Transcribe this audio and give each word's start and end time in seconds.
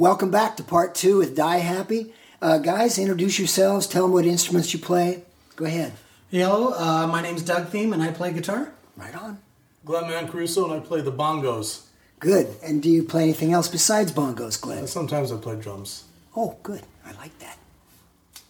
Welcome 0.00 0.30
back 0.30 0.56
to 0.56 0.62
part 0.62 0.94
two 0.94 1.18
with 1.18 1.36
Die 1.36 1.58
Happy. 1.58 2.14
Uh, 2.40 2.56
guys, 2.56 2.98
introduce 2.98 3.38
yourselves. 3.38 3.86
Tell 3.86 4.04
them 4.04 4.12
what 4.12 4.24
instruments 4.24 4.72
you 4.72 4.80
play. 4.80 5.24
Go 5.56 5.66
ahead. 5.66 5.92
Hello, 6.30 6.72
uh, 6.72 7.06
my 7.06 7.20
name's 7.20 7.42
Doug 7.42 7.66
Thieme 7.66 7.92
and 7.92 8.02
I 8.02 8.10
play 8.10 8.32
guitar. 8.32 8.72
Right 8.96 9.14
on. 9.14 9.40
Glenn 9.84 10.04
Mancaruso 10.04 10.64
and 10.64 10.72
I 10.72 10.80
play 10.80 11.02
the 11.02 11.12
bongos. 11.12 11.82
Good. 12.18 12.48
And 12.62 12.82
do 12.82 12.88
you 12.88 13.02
play 13.02 13.24
anything 13.24 13.52
else 13.52 13.68
besides 13.68 14.10
bongos, 14.10 14.58
Glenn? 14.58 14.86
Sometimes 14.86 15.30
I 15.32 15.36
play 15.36 15.60
drums. 15.60 16.04
Oh, 16.34 16.56
good. 16.62 16.80
I 17.04 17.12
like 17.20 17.38
that. 17.40 17.58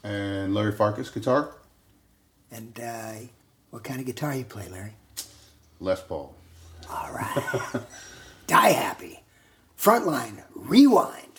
And 0.05 0.55
Larry 0.55 0.71
Farkas, 0.71 1.11
guitar. 1.11 1.51
And 2.53 2.79
uh, 2.79 3.15
what 3.71 3.83
kind 3.83 3.99
of 3.99 4.07
guitar 4.07 4.37
you 4.37 4.45
play, 4.45 4.69
Larry? 4.69 4.93
Les 5.81 6.01
Paul. 6.01 6.33
All 6.89 7.11
right. 7.13 7.83
Die 8.47 8.69
Happy. 8.71 9.25
Frontline. 9.77 10.45
Rewind. 10.55 11.30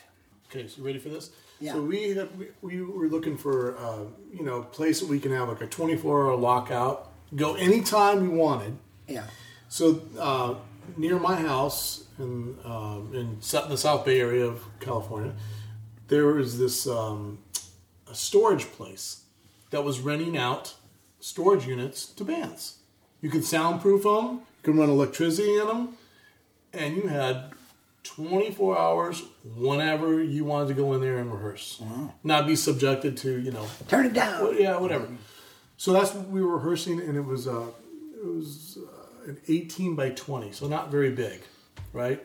Okay, 0.53 0.67
so 0.67 0.79
you 0.79 0.85
ready 0.85 0.99
for 0.99 1.07
this? 1.07 1.31
Yeah. 1.61 1.73
So 1.73 1.81
we 1.81 2.09
have, 2.15 2.29
we, 2.35 2.47
we 2.61 2.81
were 2.81 3.07
looking 3.07 3.37
for 3.37 3.77
uh, 3.77 4.03
you 4.33 4.43
know 4.43 4.59
a 4.59 4.63
place 4.63 4.99
that 4.99 5.07
we 5.07 5.19
can 5.19 5.31
have 5.31 5.47
like 5.47 5.61
a 5.61 5.67
24 5.67 6.25
hour 6.25 6.35
lockout, 6.35 7.11
go 7.35 7.55
anytime 7.55 8.21
we 8.21 8.27
wanted. 8.27 8.77
Yeah. 9.07 9.23
So 9.69 10.01
uh, 10.19 10.55
near 10.97 11.17
my 11.19 11.35
house 11.35 12.03
in 12.19 12.57
um, 12.65 13.11
in 13.13 13.37
the 13.39 13.77
South 13.77 14.05
Bay 14.05 14.19
area 14.19 14.45
of 14.45 14.61
California, 14.81 15.33
there 16.09 16.27
was 16.27 16.59
this 16.59 16.85
um, 16.85 17.39
a 18.09 18.15
storage 18.15 18.65
place 18.73 19.23
that 19.69 19.85
was 19.85 20.01
renting 20.01 20.37
out 20.37 20.75
storage 21.21 21.65
units 21.65 22.07
to 22.07 22.25
bands. 22.25 22.79
You 23.21 23.29
could 23.29 23.45
soundproof 23.45 24.03
them, 24.03 24.33
you 24.33 24.63
could 24.63 24.75
run 24.75 24.89
electricity 24.89 25.57
in 25.57 25.67
them, 25.67 25.97
and 26.73 26.97
you 26.97 27.07
had 27.07 27.51
24 28.29 28.77
hours 28.77 29.23
whenever 29.55 30.21
you 30.23 30.45
wanted 30.45 30.67
to 30.69 30.73
go 30.73 30.93
in 30.93 31.01
there 31.01 31.17
and 31.17 31.31
rehearse. 31.31 31.81
Not 32.23 32.47
be 32.47 32.55
subjected 32.55 33.17
to, 33.17 33.39
you 33.39 33.51
know, 33.51 33.65
Turn 33.87 34.05
it 34.05 34.13
down. 34.13 34.55
yeah, 34.59 34.77
whatever. 34.77 35.07
So 35.77 35.93
that's 35.93 36.13
what 36.13 36.27
we 36.29 36.41
were 36.41 36.57
rehearsing, 36.57 36.99
and 36.99 37.17
it 37.17 37.25
was 37.25 37.47
uh, 37.47 37.65
it 38.15 38.25
was 38.25 38.77
uh, 39.25 39.29
an 39.29 39.37
18 39.47 39.95
by 39.95 40.09
20, 40.11 40.51
so 40.51 40.67
not 40.67 40.91
very 40.91 41.11
big, 41.11 41.41
right? 41.91 42.21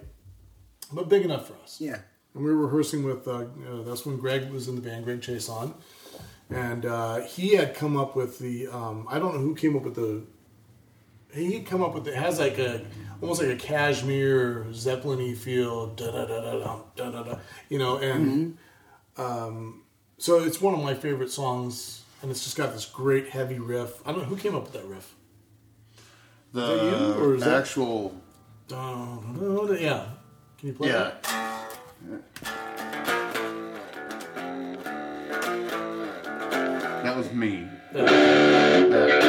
But 0.92 1.08
big 1.08 1.24
enough 1.24 1.48
for 1.48 1.54
us. 1.62 1.80
Yeah. 1.80 1.98
And 2.34 2.44
we 2.44 2.50
were 2.50 2.66
rehearsing 2.66 3.02
with. 3.02 3.26
Uh, 3.26 3.32
uh, 3.68 3.82
that's 3.84 4.04
when 4.04 4.18
Greg 4.18 4.50
was 4.50 4.68
in 4.68 4.74
the 4.74 4.82
band, 4.82 5.04
Greg 5.06 5.20
Chaisson, 5.22 5.72
and 6.50 6.84
uh, 6.84 7.20
he 7.22 7.54
had 7.54 7.74
come 7.74 7.96
up 7.96 8.14
with 8.14 8.38
the. 8.38 8.68
Um, 8.68 9.06
I 9.10 9.18
don't 9.18 9.34
know 9.34 9.40
who 9.40 9.54
came 9.54 9.74
up 9.74 9.82
with 9.84 9.94
the. 9.94 10.22
He 11.36 11.60
come 11.60 11.82
up 11.82 11.94
with 11.94 12.08
it 12.08 12.14
has 12.14 12.38
like 12.40 12.58
a 12.58 12.80
almost 13.20 13.42
like 13.42 13.50
a 13.50 13.56
Kashmir 13.56 14.66
Zeppelin-y 14.72 15.34
feel, 15.34 15.88
da 15.88 16.10
da 16.10 16.24
da 16.24 16.40
da 16.40 16.58
da 16.58 16.78
da 16.96 17.10
da 17.10 17.22
da, 17.22 17.38
you 17.68 17.78
know, 17.78 17.98
and 17.98 18.56
um, 19.18 19.82
so 20.18 20.42
it's 20.42 20.60
one 20.60 20.72
of 20.74 20.80
my 20.82 20.94
favorite 20.94 21.30
songs, 21.30 22.02
and 22.22 22.30
it's 22.30 22.42
just 22.44 22.56
got 22.56 22.72
this 22.72 22.86
great 22.86 23.28
heavy 23.28 23.58
riff. 23.58 24.00
I 24.06 24.12
don't 24.12 24.22
know 24.22 24.26
who 24.28 24.36
came 24.36 24.54
up 24.54 24.62
with 24.64 24.72
that 24.72 24.84
riff. 24.86 25.14
The 26.52 26.60
that 26.66 26.84
you, 27.00 27.22
or 27.22 27.34
is 27.34 27.44
that- 27.44 27.60
actual. 27.60 28.14
Dun, 28.68 29.66
dun, 29.68 29.78
Yeah, 29.80 30.06
can 30.58 30.68
you 30.68 30.74
play 30.74 30.88
Yeah. 30.88 31.12
that? 31.22 32.36
That 37.02 37.16
was 37.16 37.30
me. 37.32 37.68
That's 37.92 38.10
the 38.10 39.25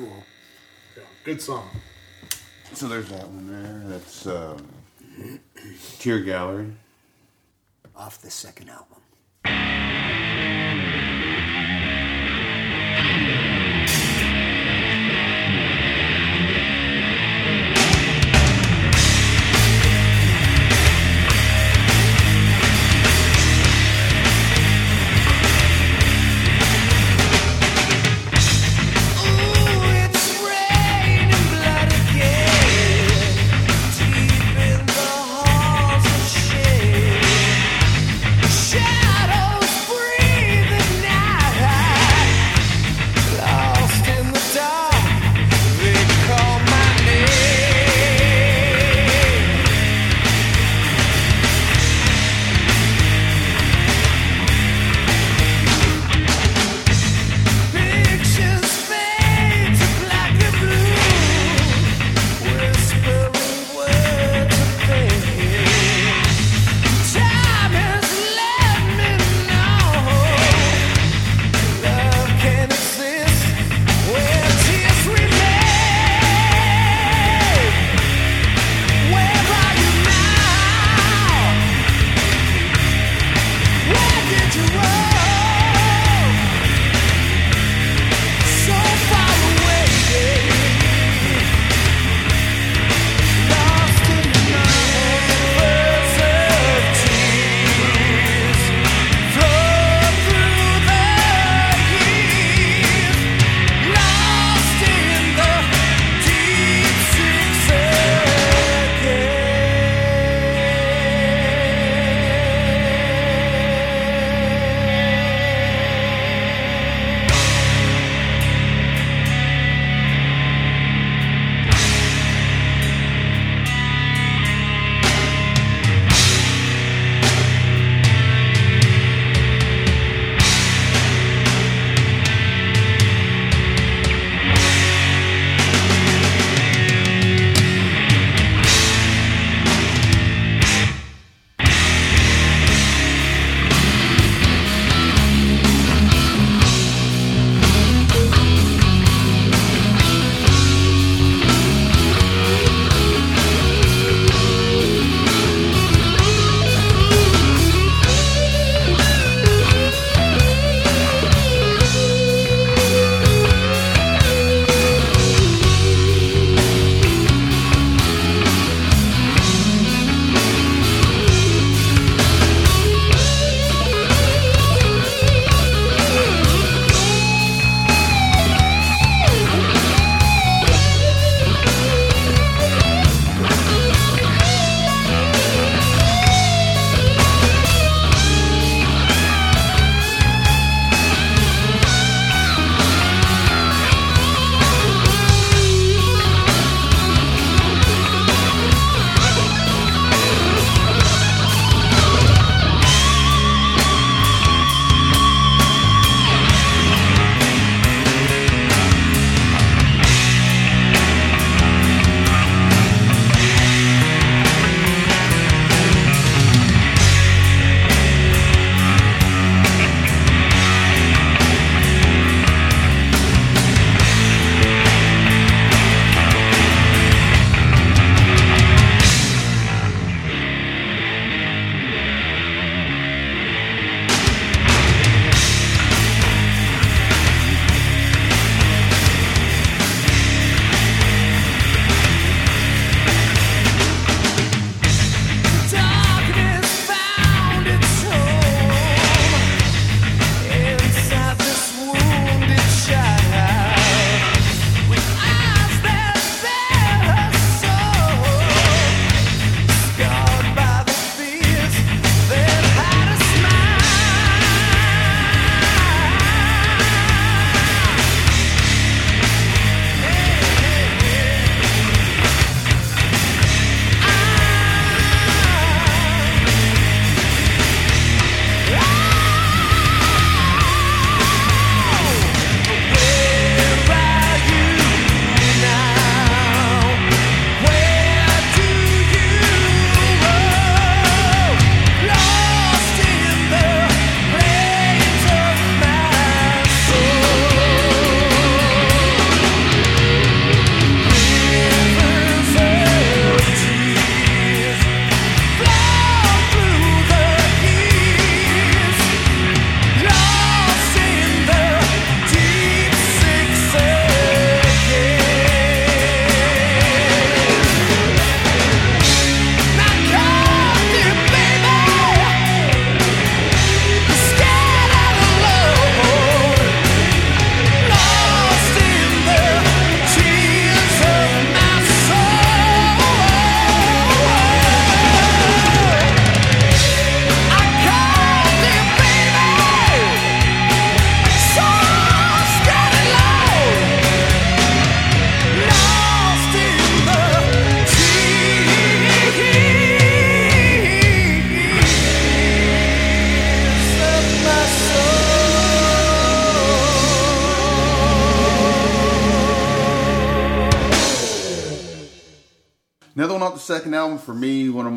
cool. 0.00 0.24
yeah, 0.96 1.02
good 1.24 1.42
song. 1.42 1.68
So 2.72 2.88
there's 2.88 3.08
that 3.10 3.28
one 3.28 3.52
there. 3.52 3.90
That's 3.90 4.26
um, 4.26 4.66
Tear 5.98 6.20
Gallery. 6.20 6.72
Off 7.96 8.22
the 8.22 8.30
second 8.30 8.70
album. 8.70 8.86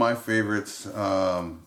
my 0.03 0.15
favorites. 0.15 0.85
Um, 0.93 1.61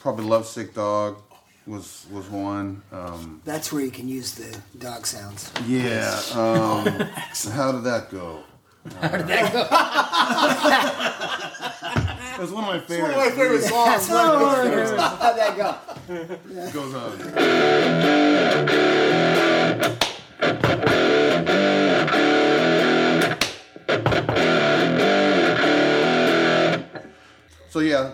probably 0.00 0.24
Lovesick 0.24 0.72
Dog 0.74 1.18
was 1.66 2.06
was 2.10 2.28
one. 2.30 2.82
Um, 2.90 3.42
That's 3.44 3.70
where 3.72 3.84
you 3.84 3.90
can 3.90 4.08
use 4.08 4.32
the 4.34 4.58
dog 4.78 5.06
sounds. 5.06 5.52
Yeah. 5.66 6.18
Um, 6.32 6.86
how 7.52 7.72
did 7.72 7.84
that 7.84 8.08
go? 8.10 8.42
How 9.00 9.16
did 9.18 9.26
that 9.28 9.52
go? 9.52 9.58
That's 12.38 12.50
one 12.50 12.64
of 12.64 12.70
my 12.74 12.80
favorites. 12.80 12.90
It's 12.90 13.02
one 13.02 13.10
of 13.10 13.16
my 13.16 13.30
favorite 13.30 13.62
songs. 13.62 13.90
That's 13.90 14.08
one 14.08 14.34
of 14.34 14.40
my 14.40 14.46
How'd 15.22 15.36
that 15.38 15.56
go? 15.56 15.76
Yeah. 16.54 16.70
Goes 16.72 16.94
on. 16.94 17.12
So 27.72 27.78
yeah, 27.78 28.12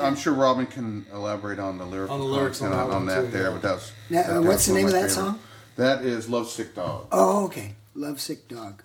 I'm 0.00 0.16
sure 0.16 0.32
Robyn 0.32 0.66
can 0.66 1.06
elaborate 1.12 1.60
on 1.60 1.78
the 1.78 1.86
lyrics, 1.86 2.10
on, 2.10 2.18
the 2.18 2.26
lyrics 2.26 2.60
on, 2.60 2.72
on, 2.72 2.90
on 2.90 3.06
that, 3.06 3.26
too, 3.26 3.30
there. 3.30 3.42
Yeah. 3.44 3.50
But 3.50 3.62
that's 3.62 3.92
now, 4.10 4.22
that, 4.26 4.42
what's 4.42 4.66
the 4.66 4.74
name 4.74 4.86
of, 4.88 4.94
of 4.94 5.00
that 5.00 5.10
favorite. 5.10 5.26
song? 5.26 5.38
That 5.76 6.04
is 6.04 6.28
"Love 6.28 6.50
Sick 6.50 6.74
Dog." 6.74 7.06
Oh, 7.12 7.44
okay, 7.44 7.76
"Love 7.94 8.20
Sick 8.20 8.48
Dog." 8.48 8.82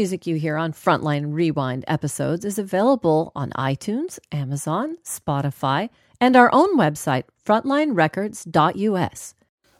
music 0.00 0.26
you 0.26 0.36
hear 0.36 0.56
on 0.56 0.72
Frontline 0.72 1.34
Rewind 1.34 1.84
episodes 1.86 2.46
is 2.46 2.58
available 2.58 3.32
on 3.36 3.50
iTunes, 3.50 4.18
Amazon, 4.32 4.96
Spotify, 5.04 5.90
and 6.18 6.36
our 6.36 6.48
own 6.54 6.78
website, 6.78 7.24
frontlinerecords.us. 7.44 9.34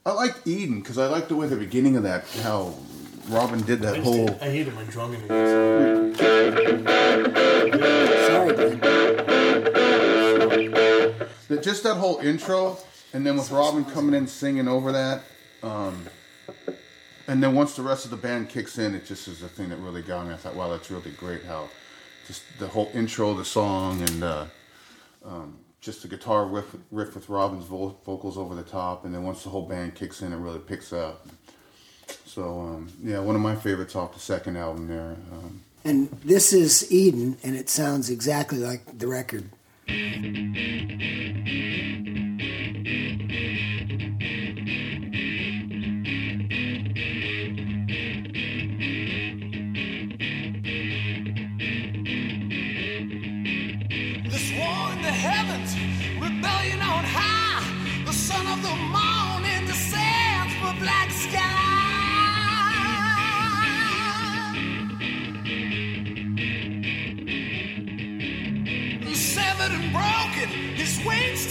I 0.04 0.12
like 0.12 0.34
Eden 0.44 0.80
because 0.80 0.98
I 0.98 1.06
like 1.06 1.28
the 1.28 1.36
way 1.36 1.46
the 1.46 1.56
beginning 1.56 1.96
of 1.96 2.02
that, 2.02 2.28
how 2.42 2.74
Robyn 3.30 3.62
did 3.62 3.80
that 3.80 3.94
I 3.94 4.00
whole. 4.00 4.26
Did, 4.26 4.42
I 4.42 4.50
hated 4.50 4.74
my 4.74 4.84
drumming. 4.84 5.26
Sorry. 8.28 8.78
Just 11.62 11.82
that 11.84 11.96
whole 11.96 12.18
intro, 12.18 12.76
and 13.14 13.26
then 13.26 13.38
with 13.38 13.50
Robyn 13.50 13.86
coming 13.86 14.14
in 14.14 14.26
singing 14.26 14.68
over 14.68 14.92
that. 14.92 15.22
Um, 15.62 16.06
and 17.30 17.40
then 17.40 17.54
once 17.54 17.76
the 17.76 17.82
rest 17.82 18.04
of 18.04 18.10
the 18.10 18.16
band 18.16 18.48
kicks 18.48 18.76
in, 18.76 18.92
it 18.92 19.06
just 19.06 19.28
is 19.28 19.38
the 19.38 19.48
thing 19.48 19.68
that 19.68 19.76
really 19.76 20.02
got 20.02 20.26
me. 20.26 20.34
I 20.34 20.36
thought, 20.36 20.56
wow, 20.56 20.68
that's 20.68 20.90
really 20.90 21.12
great. 21.12 21.44
How 21.44 21.68
just 22.26 22.42
the 22.58 22.66
whole 22.66 22.90
intro 22.92 23.30
of 23.30 23.36
the 23.36 23.44
song 23.44 24.02
and 24.02 24.24
uh, 24.24 24.46
um, 25.24 25.58
just 25.80 26.02
the 26.02 26.08
guitar 26.08 26.44
riff, 26.44 26.74
riff 26.90 27.14
with 27.14 27.28
Robyn's 27.28 27.66
vo- 27.66 27.96
vocals 28.04 28.36
over 28.36 28.56
the 28.56 28.64
top, 28.64 29.04
and 29.04 29.14
then 29.14 29.22
once 29.22 29.44
the 29.44 29.48
whole 29.48 29.62
band 29.62 29.94
kicks 29.94 30.22
in, 30.22 30.32
it 30.32 30.38
really 30.38 30.58
picks 30.58 30.92
up. 30.92 31.24
So 32.26 32.42
um, 32.62 32.92
yeah, 33.00 33.20
one 33.20 33.36
of 33.36 33.42
my 33.42 33.54
favorites 33.54 33.94
off 33.94 34.12
the 34.12 34.18
second 34.18 34.56
album 34.56 34.88
there. 34.88 35.16
Um, 35.32 35.60
And 35.84 36.10
this 36.24 36.52
is 36.52 36.90
Eden, 36.90 37.36
and 37.44 37.54
it 37.54 37.68
sounds 37.68 38.10
exactly 38.10 38.58
like 38.58 38.98
the 38.98 39.06
record. 39.06 39.50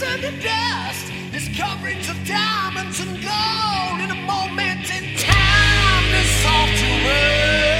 Turn 0.00 0.20
to 0.20 0.30
dust. 0.42 1.08
His 1.32 1.48
coverings 1.56 2.08
of 2.08 2.16
diamonds 2.26 3.00
and 3.00 3.10
gold 3.22 4.00
in 4.00 4.10
a 4.10 4.20
moment 4.26 4.88
in 4.90 5.16
time. 5.18 6.12
This 6.12 6.42
soft 6.42 6.78
to 6.78 6.86
rest. 7.06 7.79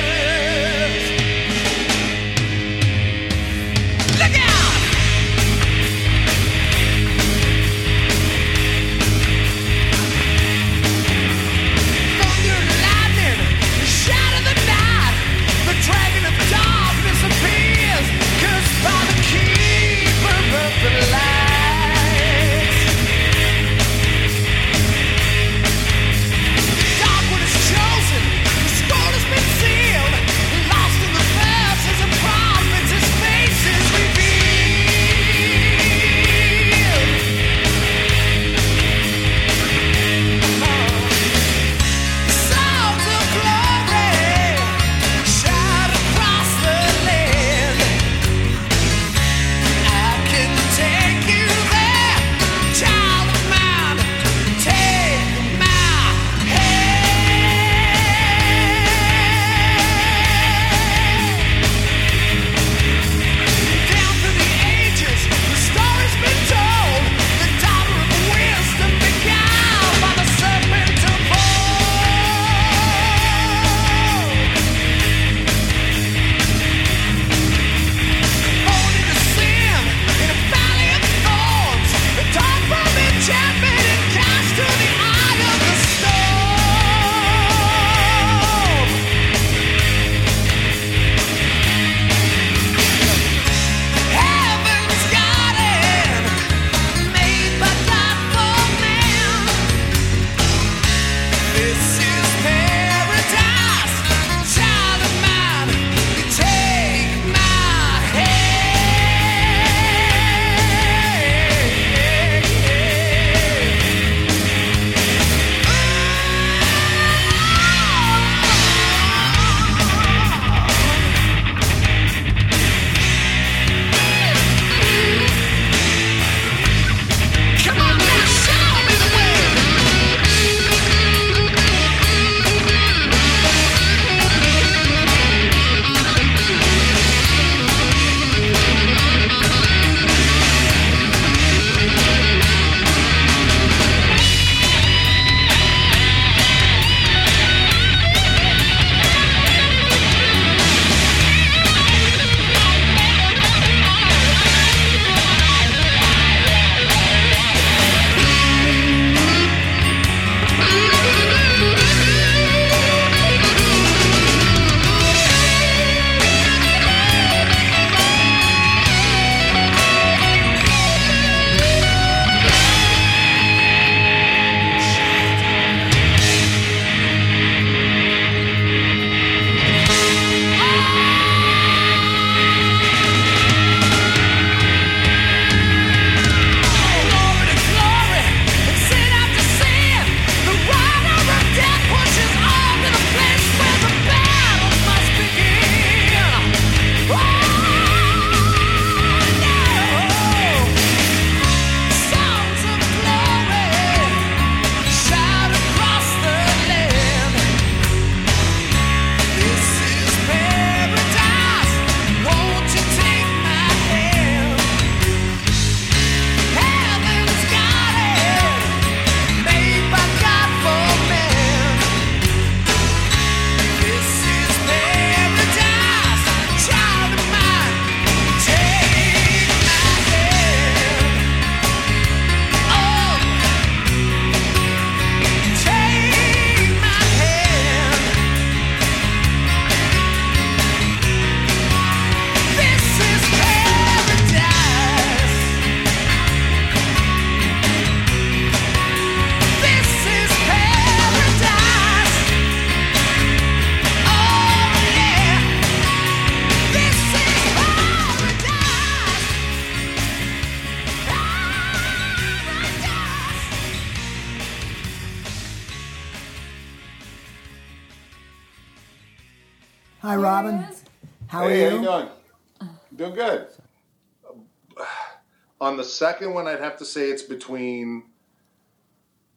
The 275.81 275.89
second 275.89 276.35
one, 276.35 276.47
I'd 276.47 276.61
have 276.61 276.77
to 276.77 276.85
say 276.85 277.09
it's 277.09 277.23
between 277.23 278.05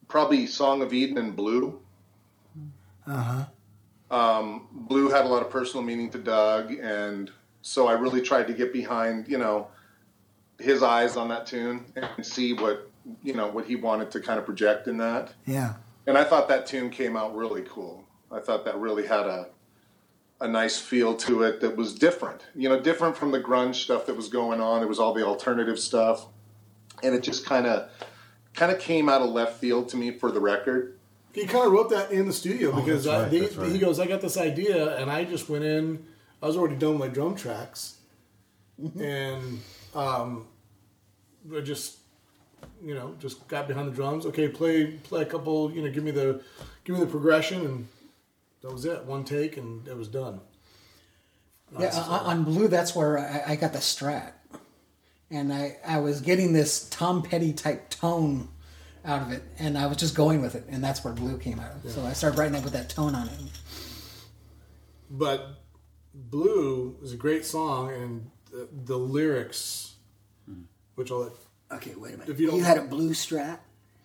probably 0.08 0.46
Song 0.46 0.82
of 0.82 0.92
Eden 0.92 1.16
and 1.16 1.34
Blue. 1.34 1.80
Uh 3.06 3.46
huh. 4.10 4.14
Um, 4.14 4.68
Blue 4.70 5.08
had 5.08 5.24
a 5.24 5.28
lot 5.28 5.42
of 5.42 5.48
personal 5.48 5.82
meaning 5.82 6.10
to 6.10 6.18
Doug, 6.18 6.72
and 6.72 7.30
so 7.62 7.86
I 7.86 7.92
really 7.92 8.20
tried 8.20 8.46
to 8.48 8.52
get 8.52 8.74
behind, 8.74 9.26
you 9.26 9.38
know, 9.38 9.68
his 10.58 10.82
eyes 10.82 11.16
on 11.16 11.28
that 11.28 11.46
tune 11.46 11.86
and 11.96 12.24
see 12.24 12.52
what 12.52 12.90
you 13.22 13.32
know 13.32 13.48
what 13.48 13.64
he 13.64 13.76
wanted 13.76 14.10
to 14.10 14.20
kind 14.20 14.38
of 14.38 14.44
project 14.44 14.86
in 14.86 14.98
that. 14.98 15.32
Yeah. 15.46 15.74
And 16.06 16.18
I 16.18 16.24
thought 16.24 16.48
that 16.48 16.66
tune 16.66 16.90
came 16.90 17.16
out 17.16 17.34
really 17.34 17.62
cool. 17.62 18.04
I 18.30 18.40
thought 18.40 18.66
that 18.66 18.76
really 18.78 19.06
had 19.06 19.26
a 19.26 19.48
a 20.42 20.48
nice 20.48 20.78
feel 20.78 21.16
to 21.16 21.42
it 21.42 21.60
that 21.62 21.74
was 21.74 21.94
different. 21.94 22.44
You 22.54 22.68
know, 22.68 22.78
different 22.78 23.16
from 23.16 23.30
the 23.30 23.40
grunge 23.40 23.76
stuff 23.76 24.04
that 24.06 24.14
was 24.14 24.28
going 24.28 24.60
on. 24.60 24.82
It 24.82 24.88
was 24.88 24.98
all 24.98 25.14
the 25.14 25.24
alternative 25.24 25.78
stuff. 25.78 26.26
And 27.04 27.14
it 27.14 27.22
just 27.22 27.44
kind 27.44 27.66
of 27.66 27.88
kind 28.54 28.72
of 28.72 28.78
came 28.78 29.08
out 29.08 29.20
of 29.22 29.30
left 29.30 29.58
field 29.60 29.88
to 29.90 29.96
me 29.96 30.10
for 30.12 30.30
the 30.32 30.40
record. 30.40 30.98
He 31.32 31.44
kind 31.46 31.66
of 31.66 31.72
wrote 31.72 31.90
that 31.90 32.12
in 32.12 32.26
the 32.26 32.32
studio 32.32 32.70
because 32.72 33.06
Oh, 33.06 33.10
that's 33.10 33.32
I, 33.34 33.38
right, 33.38 33.50
they- 33.50 33.56
right. 33.62 33.72
he 33.72 33.78
goes, 33.78 33.98
I 34.00 34.06
got 34.06 34.20
this 34.20 34.36
idea, 34.36 34.96
and 34.98 35.10
I 35.10 35.24
just 35.24 35.48
went 35.48 35.64
in. 35.64 36.06
I 36.42 36.46
was 36.46 36.56
already 36.56 36.76
done 36.76 36.92
with 36.98 37.00
my 37.00 37.08
drum 37.08 37.34
tracks, 37.34 37.96
Mm-hmm. 38.80 39.00
and 39.02 39.60
um, 39.94 40.46
I 41.56 41.60
just, 41.60 41.98
you 42.84 42.94
know, 42.94 43.14
just 43.20 43.46
got 43.48 43.68
behind 43.68 43.86
the 43.88 43.92
drums. 43.94 44.26
Okay, 44.26 44.48
play 44.48 44.86
play 45.04 45.22
a 45.22 45.26
couple. 45.26 45.70
You 45.72 45.82
know, 45.82 45.90
give 45.90 46.02
me 46.04 46.10
the 46.10 46.40
give 46.84 46.94
me 46.96 47.00
the 47.00 47.10
progression, 47.10 47.64
and 47.64 47.88
that 48.62 48.72
was 48.72 48.84
it. 48.84 49.04
One 49.04 49.24
take, 49.24 49.56
and 49.56 49.86
it 49.88 49.96
was 49.96 50.08
done. 50.08 50.40
Yeah, 51.78 51.92
on, 51.96 52.20
on 52.26 52.44
Blue, 52.44 52.68
that's 52.68 52.94
where 52.94 53.18
I, 53.18 53.52
I 53.52 53.56
got 53.56 53.72
the 53.72 53.78
strat, 53.80 54.32
and 55.30 55.52
I 55.52 55.76
I 55.86 55.98
was 55.98 56.20
getting 56.20 56.52
this 56.52 56.88
Tom 56.88 57.22
Petty 57.22 57.52
type 57.52 57.90
tone 57.90 58.48
out 59.04 59.22
of 59.22 59.32
it, 59.32 59.42
and 59.58 59.76
I 59.76 59.86
was 59.86 59.96
just 59.98 60.14
going 60.14 60.40
with 60.40 60.54
it, 60.54 60.64
and 60.68 60.82
that's 60.82 61.04
where 61.04 61.12
Blue 61.12 61.36
came 61.38 61.60
out. 61.60 61.72
of. 61.84 61.90
So 61.90 62.02
I 62.04 62.12
started 62.14 62.38
writing 62.38 62.54
it 62.56 62.64
with 62.64 62.72
that 62.72 62.88
tone 62.88 63.14
on 63.14 63.28
it. 63.28 63.34
But 65.10 65.46
Blue 66.14 66.96
is 67.02 67.12
a 67.12 67.16
great 67.16 67.44
song, 67.44 67.92
and 67.92 68.30
the, 68.50 68.68
the 68.84 68.96
lyrics, 68.98 69.94
hmm. 70.46 70.62
which 70.94 71.10
I'll 71.10 71.18
let 71.24 71.32
Okay, 71.72 71.94
wait 71.96 72.14
a 72.14 72.18
minute. 72.18 72.28
If 72.28 72.38
you 72.40 72.46
you, 72.46 72.52
don't- 72.52 72.62
had 72.62 72.78
a 72.78 72.82
blue 72.82 73.10
strat? 73.10 73.58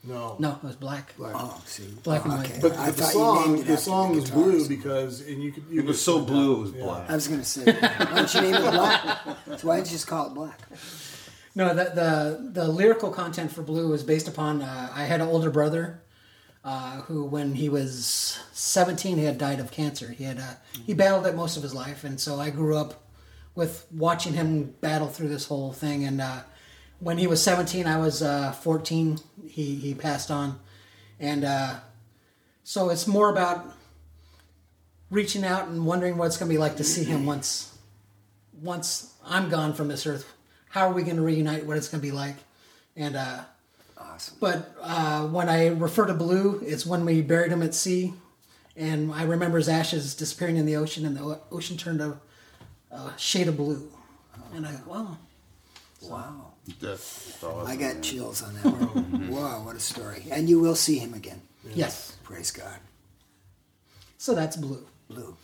no. 0.04 0.38
No, 0.40 0.52
it 0.56 0.64
was 0.64 0.76
black. 0.76 1.14
Oh, 1.20 1.32
oh, 1.36 1.62
see. 1.66 1.84
Black 2.04 2.24
and 2.24 2.34
Oh, 2.34 2.38
white. 2.38 2.50
okay. 2.50 2.60
But 2.62 2.78
I 2.78 2.88
the 2.92 3.04
thought 3.04 3.12
song, 3.12 3.64
the 3.64 3.78
song 3.78 4.12
the 4.16 4.22
was 4.22 4.32
blue 4.32 4.52
guitars. 4.54 4.68
because, 4.68 5.22
and 5.28 5.44
you 5.44 5.52
could. 5.52 5.64
You 5.70 5.82
It 5.82 5.86
was 5.86 6.02
so 6.02 6.22
blue, 6.22 6.56
it 6.56 6.60
was 6.62 6.72
yeah. 6.74 6.84
black. 6.84 7.10
I 7.10 7.16
was 7.16 7.28
going 7.28 7.40
to 7.42 7.46
say, 7.46 7.66
why 7.66 8.06
don't 8.16 8.34
you 8.34 8.42
name 8.42 8.56
it 8.56 8.72
black? 8.72 9.20
So 9.60 9.68
why 9.68 9.76
didn't 9.76 9.88
you 9.88 9.92
just 9.94 10.08
call 10.08 10.28
it 10.28 10.34
black? 10.34 10.60
No, 11.56 11.74
the 11.74 11.86
the 11.86 12.52
the 12.52 12.68
lyrical 12.68 13.10
content 13.12 13.52
for 13.52 13.62
Blue 13.62 13.94
is 13.94 14.04
based 14.04 14.28
upon. 14.28 14.62
Uh, 14.62 14.92
I 14.94 15.04
had 15.04 15.22
an 15.22 15.28
older 15.28 15.50
brother 15.50 16.02
uh, 16.64 17.02
who, 17.02 17.26
when 17.26 17.56
he 17.56 17.70
was 17.70 18.40
seventeen, 18.52 19.18
he 19.18 19.26
had 19.26 19.38
died 19.38 19.60
of 19.60 19.72
cancer. 19.72 20.12
He 20.12 20.24
had 20.24 20.40
uh, 20.40 20.54
he 20.86 20.94
battled 20.94 21.26
it 21.26 21.36
most 21.36 21.58
of 21.58 21.64
his 21.64 21.74
life, 21.74 22.04
and 22.04 22.20
so 22.20 22.40
I 22.40 22.50
grew 22.50 22.78
up 22.78 23.04
with 23.56 23.88
watching 23.92 24.34
him 24.34 24.76
battle 24.80 25.08
through 25.08 25.30
this 25.30 25.48
whole 25.48 25.74
thing. 25.74 26.06
And 26.06 26.22
uh, 26.22 26.42
when 27.00 27.18
he 27.18 27.28
was 27.28 27.42
seventeen, 27.42 27.88
I 27.88 27.98
was 27.98 28.22
uh, 28.22 28.52
fourteen. 28.52 29.20
He 29.48 29.76
he 29.76 29.94
passed 29.94 30.30
on, 30.30 30.60
and 31.20 31.44
uh, 31.44 31.76
so 32.64 32.90
it's 32.90 33.08
more 33.08 33.30
about 33.30 33.74
reaching 35.10 35.44
out 35.44 35.68
and 35.68 35.86
wondering 35.86 36.18
what 36.18 36.28
it's 36.28 36.38
going 36.38 36.50
to 36.50 36.54
be 36.54 36.60
like 36.60 36.78
to 36.78 36.84
see 36.84 37.04
him 37.04 37.26
once 37.26 37.76
once 38.62 39.14
I'm 39.26 39.50
gone 39.50 39.74
from 39.74 39.88
this 39.88 40.06
earth, 40.06 40.32
how 40.70 40.88
are 40.90 40.94
we 40.94 41.04
going 41.04 41.18
to 41.18 41.22
reunite? 41.22 41.66
What 41.66 41.78
it's 41.78 41.88
going 41.90 42.02
to 42.02 42.08
be 42.08 42.12
like? 42.14 42.36
And 42.96 43.16
uh, 43.16 43.42
Awesome. 43.98 44.38
but 44.40 44.76
uh, 44.82 45.28
when 45.28 45.50
I 45.50 45.68
refer 45.68 46.06
to 46.06 46.14
blue, 46.14 46.62
it's 46.66 46.86
when 46.86 47.06
we 47.06 47.22
buried 47.22 47.52
him 47.52 47.62
at 47.62 47.74
sea, 47.76 48.14
and 48.76 49.12
I 49.14 49.24
remember 49.24 49.58
his 49.58 49.68
ashes 49.70 50.16
disappearing 50.16 50.58
in 50.58 50.66
the 50.66 50.76
ocean, 50.78 51.06
and 51.06 51.16
the 51.18 51.40
ocean 51.52 51.76
turned 51.78 52.02
a, 52.02 52.20
a 52.92 53.14
shade 53.18 53.48
of 53.48 53.58
blue. 53.58 53.90
And 54.54 54.66
I, 54.66 54.72
go, 54.72 54.92
wow, 54.92 55.18
Wow. 56.02 56.46
That's 56.80 57.44
awesome, 57.44 57.68
I 57.68 57.76
got 57.76 57.96
man. 57.96 58.02
chills 58.02 58.42
on 58.44 58.54
that 58.56 58.66
one. 58.66 59.30
wow, 59.32 59.64
what 59.64 59.76
a 59.76 59.80
story. 59.80 60.26
And 60.32 60.48
you 60.48 60.60
will 60.60 60.76
see 60.76 60.98
him 61.00 61.14
again. 61.14 61.42
yes. 61.74 62.16
Praise 62.24 62.52
God. 62.52 62.78
So 64.18 64.34
that's 64.36 64.56
blue. 64.56 64.86
Blue. 65.10 65.36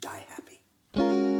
Die 0.00 0.24
happy. 0.28 1.31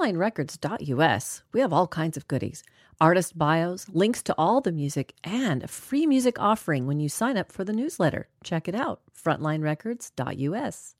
frontlinerecords.us, 0.00 1.42
we 1.52 1.60
have 1.60 1.72
all 1.72 1.86
kinds 1.86 2.16
of 2.16 2.26
goodies 2.28 2.62
artist 3.02 3.38
bios, 3.38 3.88
links 3.88 4.22
to 4.22 4.34
all 4.36 4.60
the 4.60 4.70
music, 4.70 5.14
and 5.24 5.62
a 5.62 5.68
free 5.68 6.04
music 6.04 6.38
offering 6.38 6.86
when 6.86 7.00
you 7.00 7.08
sign 7.08 7.38
up 7.38 7.50
for 7.50 7.64
the 7.64 7.72
newsletter. 7.72 8.28
Check 8.44 8.68
it 8.68 8.74
out, 8.74 9.00
frontlinerecords.us. 9.24 10.94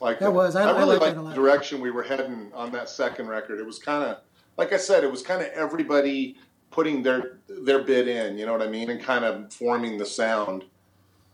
Like 0.00 0.20
That 0.20 0.32
was- 0.32 0.56
I- 0.56 0.70
I 0.70 0.78
really 0.78 0.96
liked 0.96 1.18
liked 1.18 1.28
the 1.28 1.34
direction 1.34 1.82
we 1.82 1.90
were 1.90 2.02
heading 2.02 2.50
on 2.54 2.72
that 2.72 2.88
second 2.88 3.28
record. 3.28 3.60
It 3.60 3.66
was 3.66 3.78
kind 3.78 4.02
of, 4.04 4.18
like 4.56 4.72
I 4.72 4.78
said, 4.78 5.04
it 5.04 5.10
was 5.10 5.20
kind 5.20 5.42
of 5.42 5.48
everybody 5.48 6.38
putting 6.70 7.02
their 7.02 7.38
their 7.46 7.82
bit 7.82 8.08
in. 8.08 8.38
You 8.38 8.46
know 8.46 8.52
what 8.52 8.62
I 8.62 8.66
mean, 8.68 8.88
and 8.88 8.98
kind 9.02 9.24
of 9.26 9.52
forming 9.52 9.98
the 9.98 10.06
sound. 10.06 10.64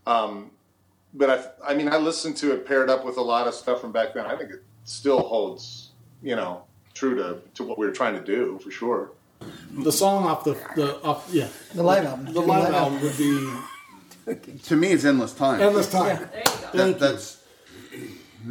Um, 0.09 0.51
but 1.15 1.31
I, 1.31 1.71
I 1.71 1.75
mean, 1.75 1.89
I 1.89 1.99
listened 1.99 2.37
to 2.39 2.53
it 2.53 2.67
paired 2.67 2.91
up 2.91 3.05
with 3.05 3.17
a 3.17 3.23
lot 3.23 3.47
of 3.47 3.55
stuff 3.55 3.81
from 3.81 3.93
back 3.93 4.13
then. 4.15 4.27
I 4.27 4.35
think 4.37 4.51
it 4.51 4.65
still 4.85 5.21
holds, 5.21 5.91
you 6.21 6.35
know, 6.35 6.65
true 7.01 7.15
to 7.17 7.27
to 7.57 7.65
what 7.65 7.79
we 7.79 7.87
were 7.87 7.93
trying 8.01 8.15
to 8.21 8.25
do 8.37 8.59
for 8.63 8.71
sure. 8.71 9.03
The 9.87 9.91
song 9.93 10.25
off 10.31 10.45
the 10.45 10.55
the 10.77 10.89
off 11.03 11.29
yeah 11.33 11.49
The 11.75 11.83
live 11.83 12.05
album. 12.05 12.33
the 12.35 12.41
live 12.55 12.75
album 12.75 13.01
would 13.03 13.17
be 13.17 13.33
To 14.69 14.77
me, 14.77 14.89
it's 14.95 15.05
endless 15.05 15.33
time. 15.33 15.61
endless 15.63 15.91
time. 15.91 16.19
That, 16.75 16.99
that's 17.01 17.27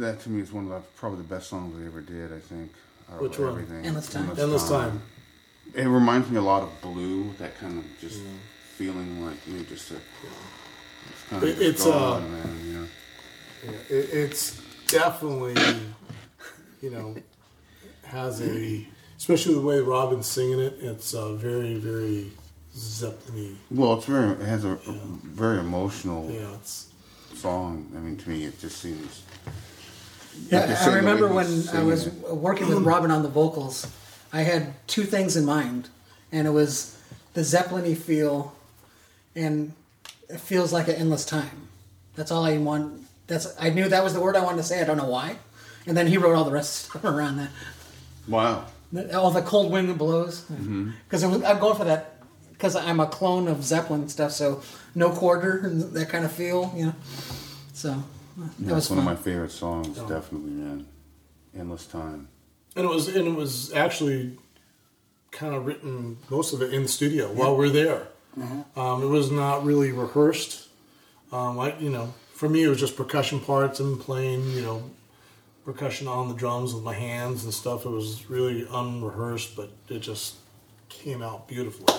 that 0.02 0.20
to 0.22 0.30
me 0.30 0.42
is 0.42 0.52
one 0.52 0.64
of 0.64 0.70
the 0.70 0.80
probably 0.96 1.18
the 1.18 1.28
best 1.34 1.48
songs 1.48 1.78
they 1.78 1.86
ever 1.86 2.00
did. 2.00 2.32
I 2.32 2.40
think. 2.40 2.72
out 3.08 3.14
of 3.16 3.20
Which 3.22 3.38
one? 3.38 3.48
everything. 3.50 3.86
Endless 3.86 4.08
Time. 4.12 4.30
Endless 4.38 4.68
time. 4.68 5.00
It 5.74 5.86
reminds 5.86 6.28
me 6.30 6.36
a 6.38 6.42
lot 6.52 6.62
of 6.64 6.70
Blue. 6.82 7.32
That 7.38 7.52
kind 7.60 7.78
of 7.78 7.84
just 8.00 8.20
feeling 8.76 9.24
like 9.24 9.36
you 9.46 9.54
know, 9.58 9.62
just 9.74 9.92
a. 9.92 9.94
It's, 9.96 11.22
kind 11.30 11.42
of 11.42 11.48
It- 11.48 11.62
it's, 11.68 11.86
uh, 11.86 12.20
man, 12.20 12.60
you 12.66 12.72
know. 12.78 12.86
Yeah, 13.64 13.96
it, 13.96 14.06
it's 14.22 14.60
definitely, 14.88 15.54
you 16.82 16.90
know, 16.90 17.14
has 18.10 18.40
a, 18.40 18.86
especially 19.16 19.54
the 19.54 19.60
way 19.60 19.78
Robyn's 19.78 20.26
singing 20.26 20.60
it. 20.60 20.76
It's 20.80 21.14
uh, 21.14 21.32
very, 21.34 21.74
very 21.74 22.30
Zeppelin-y. 22.74 23.56
Well, 23.70 23.94
it's 23.94 24.06
very. 24.06 24.30
It 24.32 24.40
has 24.40 24.64
a, 24.64 24.72
a 24.72 24.92
very 25.24 25.58
emotional 25.58 26.30
Yeah, 26.30 26.54
it's 26.54 26.88
song. 27.34 27.90
I 27.96 27.98
mean, 28.00 28.16
to 28.16 28.28
me, 28.28 28.44
it 28.44 28.58
just 28.60 28.78
seems. 28.78 29.22
Yeah, 30.48 30.66
Just 30.66 30.86
I 30.86 30.94
remember 30.94 31.26
when 31.26 31.46
I 31.74 31.82
was 31.82 32.04
singing 32.04 32.40
working 32.40 32.68
with 32.68 32.78
Robyn 32.78 33.10
on 33.10 33.22
the 33.22 33.28
vocals, 33.28 33.86
I 34.32 34.42
had 34.42 34.74
two 34.86 35.02
things 35.02 35.36
in 35.36 35.44
mind, 35.44 35.88
and 36.30 36.46
it 36.46 36.50
was 36.50 36.96
the 37.34 37.42
Zeppelin-y 37.42 37.94
feel, 37.94 38.54
and 39.34 39.72
it 40.28 40.40
feels 40.40 40.72
like 40.72 40.86
an 40.88 40.94
endless 40.94 41.24
time. 41.24 41.68
That's 42.14 42.30
all 42.30 42.44
I 42.44 42.58
want. 42.58 43.02
That's 43.26 43.54
I 43.58 43.70
knew 43.70 43.88
that 43.88 44.04
was 44.04 44.14
the 44.14 44.20
word 44.20 44.36
I 44.36 44.42
wanted 44.42 44.58
to 44.58 44.62
say. 44.62 44.80
I 44.80 44.84
don't 44.84 44.96
know 44.96 45.08
why, 45.08 45.36
and 45.86 45.96
then 45.96 46.06
he 46.06 46.16
wrote 46.16 46.36
all 46.36 46.44
the 46.44 46.52
rest 46.52 46.84
of 46.84 46.90
stuff 46.90 47.04
around 47.04 47.36
that. 47.38 47.50
Wow. 48.30 48.64
All 49.14 49.30
the 49.30 49.42
cold 49.42 49.70
wind 49.70 49.88
that 49.88 49.98
blows, 49.98 50.42
Mm-hmm. 50.42 50.90
because 51.04 51.22
I'm 51.24 51.40
going 51.60 51.76
for 51.76 51.84
that. 51.84 52.16
Because 52.52 52.76
I'm 52.76 53.00
a 53.00 53.06
clone 53.06 53.48
of 53.48 53.64
Zeppelin 53.64 54.08
stuff, 54.10 54.32
so 54.32 54.62
no 54.94 55.10
quarter 55.10 55.60
and 55.64 55.80
that 55.94 56.08
kind 56.10 56.24
of 56.26 56.32
feel, 56.32 56.72
you 56.76 56.86
know. 56.86 56.94
So 57.72 57.88
that 58.36 58.50
That's 58.58 58.74
was 58.74 58.90
one 58.90 58.98
fun. 59.04 59.12
of 59.12 59.18
my 59.18 59.22
favorite 59.24 59.50
songs, 59.52 59.96
definitely, 60.00 60.50
man. 60.50 60.86
Endless 61.58 61.86
time. 61.86 62.28
and 62.76 62.84
it 62.84 62.88
was 62.88 63.08
and 63.08 63.26
it 63.28 63.34
was 63.34 63.72
actually 63.72 64.36
kind 65.30 65.54
of 65.54 65.64
written 65.66 66.18
most 66.28 66.52
of 66.52 66.60
it 66.60 66.74
in 66.74 66.82
the 66.82 66.88
studio 66.88 67.32
while 67.32 67.56
we're 67.56 67.70
there. 67.70 68.08
Um, 68.76 69.02
it 69.02 69.06
was 69.08 69.30
not 69.30 69.64
really 69.64 69.90
rehearsed. 69.92 70.68
Um, 71.32 71.56
like 71.56 71.80
you 71.80 71.88
know, 71.90 72.12
for 72.34 72.48
me, 72.48 72.62
it 72.64 72.68
was 72.68 72.78
just 72.78 72.94
percussion 72.96 73.40
parts 73.40 73.80
and 73.80 73.98
playing, 73.98 74.50
you 74.50 74.60
know, 74.62 74.82
percussion 75.64 76.08
on 76.08 76.28
the 76.28 76.34
drums 76.34 76.74
with 76.74 76.82
my 76.82 76.94
hands 76.94 77.44
and 77.44 77.52
stuff. 77.52 77.84
It 77.84 77.90
was 77.90 78.28
really 78.28 78.66
unrehearsed, 78.70 79.56
but 79.56 79.70
it 79.88 80.00
just 80.00 80.36
came 80.88 81.22
out 81.22 81.48
beautifully. 81.48 81.94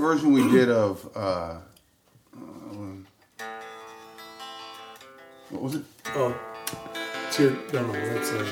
Version 0.00 0.32
we 0.32 0.50
did 0.50 0.70
of. 0.70 1.08
Uh, 1.14 1.58
um, 2.36 3.06
what 5.50 5.62
was 5.62 5.74
it? 5.76 5.82
Oh, 6.08 6.34
tear. 7.30 7.50
No, 7.72 7.86
no, 7.86 7.92
that's 7.92 8.32
uh, 8.32 8.46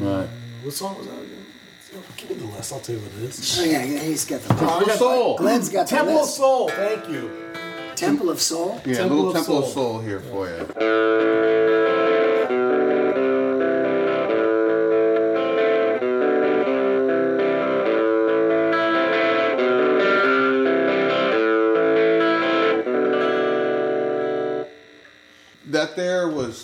Right. 0.00 0.28
What 0.62 0.74
song 0.74 0.98
was 0.98 1.06
that 1.06 1.14
again? 1.14 1.37
Give 2.16 2.30
me 2.30 2.36
the 2.36 2.44
list. 2.46 2.72
I'll 2.72 2.80
tell 2.80 2.96
you 2.96 3.00
what 3.00 3.12
it 3.12 3.28
is. 3.30 3.58
Oh 3.58 3.64
yeah, 3.64 3.82
yeah, 3.84 4.00
he's 4.00 4.24
got 4.24 4.42
the 4.42 4.48
Temple 4.54 4.90
of 4.90 4.92
Soul. 4.92 5.38
Glenn's 5.38 5.68
got 5.70 5.86
the 5.86 5.96
Temple 5.96 6.18
of. 6.20 6.26
Soul. 6.26 6.68
Thank 6.68 7.08
you. 7.08 7.30
Temple 7.96 8.30
of 8.30 8.40
Soul. 8.40 8.80
Yeah, 8.84 8.94
Temple 8.98 9.16
little 9.16 9.30
of 9.30 9.36
Temple 9.36 9.58
of 9.58 9.64
Soul. 9.64 9.72
Soul 9.94 10.00
here 10.00 10.20
for 10.20 10.48
you. 10.48 11.27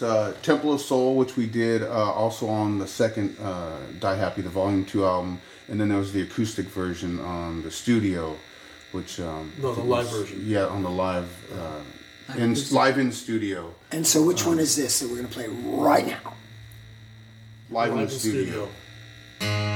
Was 0.01 0.03
uh, 0.03 0.35
Temple 0.43 0.73
of 0.73 0.81
Soul, 0.81 1.17
which 1.17 1.37
we 1.37 1.47
did 1.47 1.83
uh, 1.83 2.13
also 2.13 2.49
on 2.49 2.79
the 2.79 2.87
second 2.87 3.37
uh, 3.41 3.79
Die 4.01 4.17
Happy, 4.17 4.43
the 4.43 4.49
Volume 4.49 4.85
2 4.85 5.05
album. 5.05 5.41
And 5.69 5.81
then 5.81 5.89
there 5.89 5.99
was 5.99 6.13
the 6.13 6.23
acoustic 6.23 6.67
version 6.67 7.21
on 7.21 7.63
the 7.63 7.71
studio, 7.71 8.37
which. 8.93 9.21
Um, 9.21 9.53
No, 9.61 9.75
the 9.75 9.83
live 9.83 10.11
was- 10.11 10.21
version. 10.23 10.43
Yeah, 10.45 10.67
on 10.67 10.83
the 10.83 10.91
live. 10.91 11.29
Uh, 11.53 11.81
in, 12.39 12.55
live 12.71 12.99
in 12.99 13.13
studio. 13.13 13.75
And 13.93 14.07
so, 14.07 14.23
which 14.23 14.47
one 14.47 14.59
is 14.59 14.77
this 14.77 15.01
that 15.01 15.09
we're 15.11 15.17
going 15.17 15.29
to 15.29 15.35
play 15.35 15.49
right 15.49 16.07
now? 16.07 16.35
Live, 17.71 17.93
in 17.93 17.99
the 17.99 18.09
studio. 18.09 18.69
studio. 19.39 19.74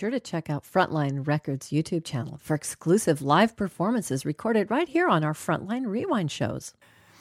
Sure 0.00 0.08
to 0.08 0.18
check 0.18 0.48
out 0.48 0.64
Frontline 0.64 1.26
Records 1.26 1.68
YouTube 1.68 2.06
channel 2.06 2.40
for 2.42 2.54
exclusive 2.54 3.20
live 3.20 3.54
performances 3.54 4.24
recorded 4.24 4.70
right 4.70 4.88
here 4.88 5.06
on 5.06 5.22
our 5.22 5.34
Frontline 5.34 5.86
Rewind 5.86 6.30
shows. 6.30 6.72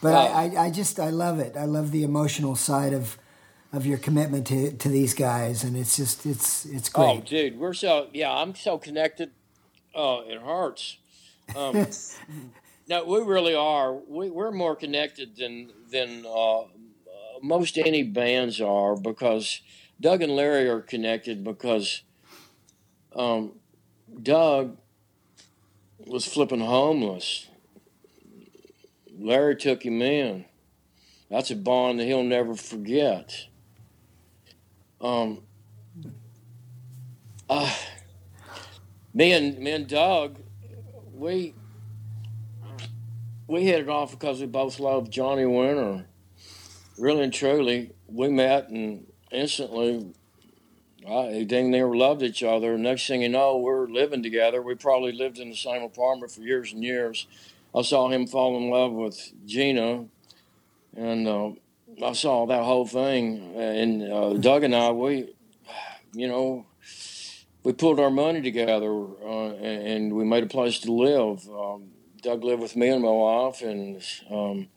But 0.02 0.16
I, 0.16 0.46
I, 0.46 0.64
I 0.68 0.72
just 0.72 0.98
I 0.98 1.10
love 1.10 1.40
it. 1.40 1.58
I 1.58 1.66
love 1.66 1.92
the 1.92 2.04
emotional 2.04 2.56
side 2.56 2.94
of 2.94 3.18
of 3.74 3.86
your 3.86 3.98
commitment 3.98 4.48
to, 4.48 4.72
to 4.72 4.88
these 4.88 5.14
guys, 5.14 5.66
and 5.66 5.76
it's 5.76 5.98
just 5.98 6.26
it's 6.26 6.64
it's 6.68 6.88
great. 6.88 7.06
Oh, 7.06 7.20
dude, 7.20 7.60
we're 7.60 7.74
so 7.74 8.08
yeah. 8.14 8.32
I'm 8.32 8.56
so 8.56 8.78
connected. 8.78 9.32
Oh, 9.94 10.24
it 10.26 10.42
hurts. 10.42 11.00
Um, 11.58 11.86
no, 12.88 13.04
we 13.04 13.20
really 13.20 13.56
are. 13.56 13.94
We, 13.94 14.30
we're 14.30 14.52
more 14.52 14.78
connected 14.78 15.36
than 15.36 15.74
than 15.92 16.26
uh, 16.26 16.62
most 17.42 17.78
any 17.78 18.04
bands 18.04 18.62
are 18.62 18.96
because 18.96 19.62
Doug 20.00 20.22
and 20.22 20.34
Larry 20.34 20.70
are 20.70 20.80
connected 20.80 21.44
because 21.44 22.04
um, 23.20 23.52
Doug 24.24 24.78
was 26.08 26.26
flipping 26.26 26.62
homeless. 26.62 27.48
Larry 29.20 29.58
took 29.58 29.84
him 29.84 30.02
in. 30.02 30.46
That's 31.30 31.52
a 31.52 31.56
bond 31.56 32.00
that 32.00 32.06
he'll 32.06 32.24
never 32.24 32.56
forget. 32.56 33.48
Um, 35.02 35.42
uh, 37.50 37.76
me 39.14 39.34
and 39.34 39.60
me 39.60 39.72
and 39.72 39.88
Doug, 39.88 40.40
we 41.14 41.54
we 43.48 43.64
hit 43.64 43.82
it 43.82 43.90
off 43.90 44.12
because 44.12 44.40
we 44.40 44.48
both 44.48 44.80
loved 44.80 45.12
Johnny 45.12 45.46
Winter. 45.46 46.06
Really 46.98 47.24
and 47.24 47.34
truly, 47.34 47.92
we 48.08 48.30
met 48.30 48.70
and 48.70 49.06
instantly, 49.32 50.14
I 51.10 51.44
dang 51.44 51.72
near 51.72 51.88
loved 51.88 52.22
each 52.22 52.44
other. 52.44 52.78
Next 52.78 53.08
thing 53.08 53.22
you 53.22 53.30
know, 53.30 53.58
we're 53.58 53.88
living 53.88 54.22
together. 54.22 54.62
We 54.62 54.76
probably 54.76 55.12
lived 55.12 55.40
in 55.40 55.50
the 55.50 55.56
same 55.56 55.82
apartment 55.82 56.32
for 56.32 56.42
years 56.42 56.72
and 56.72 56.84
years. 56.84 57.28
I 57.74 57.82
saw 57.82 58.10
him 58.10 58.28
fall 58.28 58.58
in 58.58 58.70
love 58.70 58.92
with 58.92 59.32
Gina, 59.46 60.06
and 60.96 61.28
uh, 61.28 61.52
I 62.04 62.14
saw 62.14 62.46
that 62.46 62.64
whole 62.64 62.86
thing. 62.86 63.56
And 63.56 64.04
uh, 64.04 64.34
Doug 64.34 64.64
and 64.64 64.76
I, 64.76 64.92
we, 64.92 65.34
you 66.14 66.28
know, 66.28 66.66
we 67.64 67.74
pulled 67.74 68.00
our 68.00 68.12
money 68.12 68.42
together 68.42 68.92
uh, 68.92 69.54
and, 69.56 69.88
and 69.88 70.14
we 70.14 70.26
made 70.26 70.44
a 70.44 70.48
place 70.48 70.80
to 70.82 70.92
live. 70.92 71.48
Um, 71.50 71.90
Doug 72.22 72.44
lived 72.44 72.62
with 72.62 72.76
me 72.76 72.90
and 72.90 73.02
my 73.02 73.12
wife, 73.12 73.62
and 73.62 74.04
um, 74.30 74.68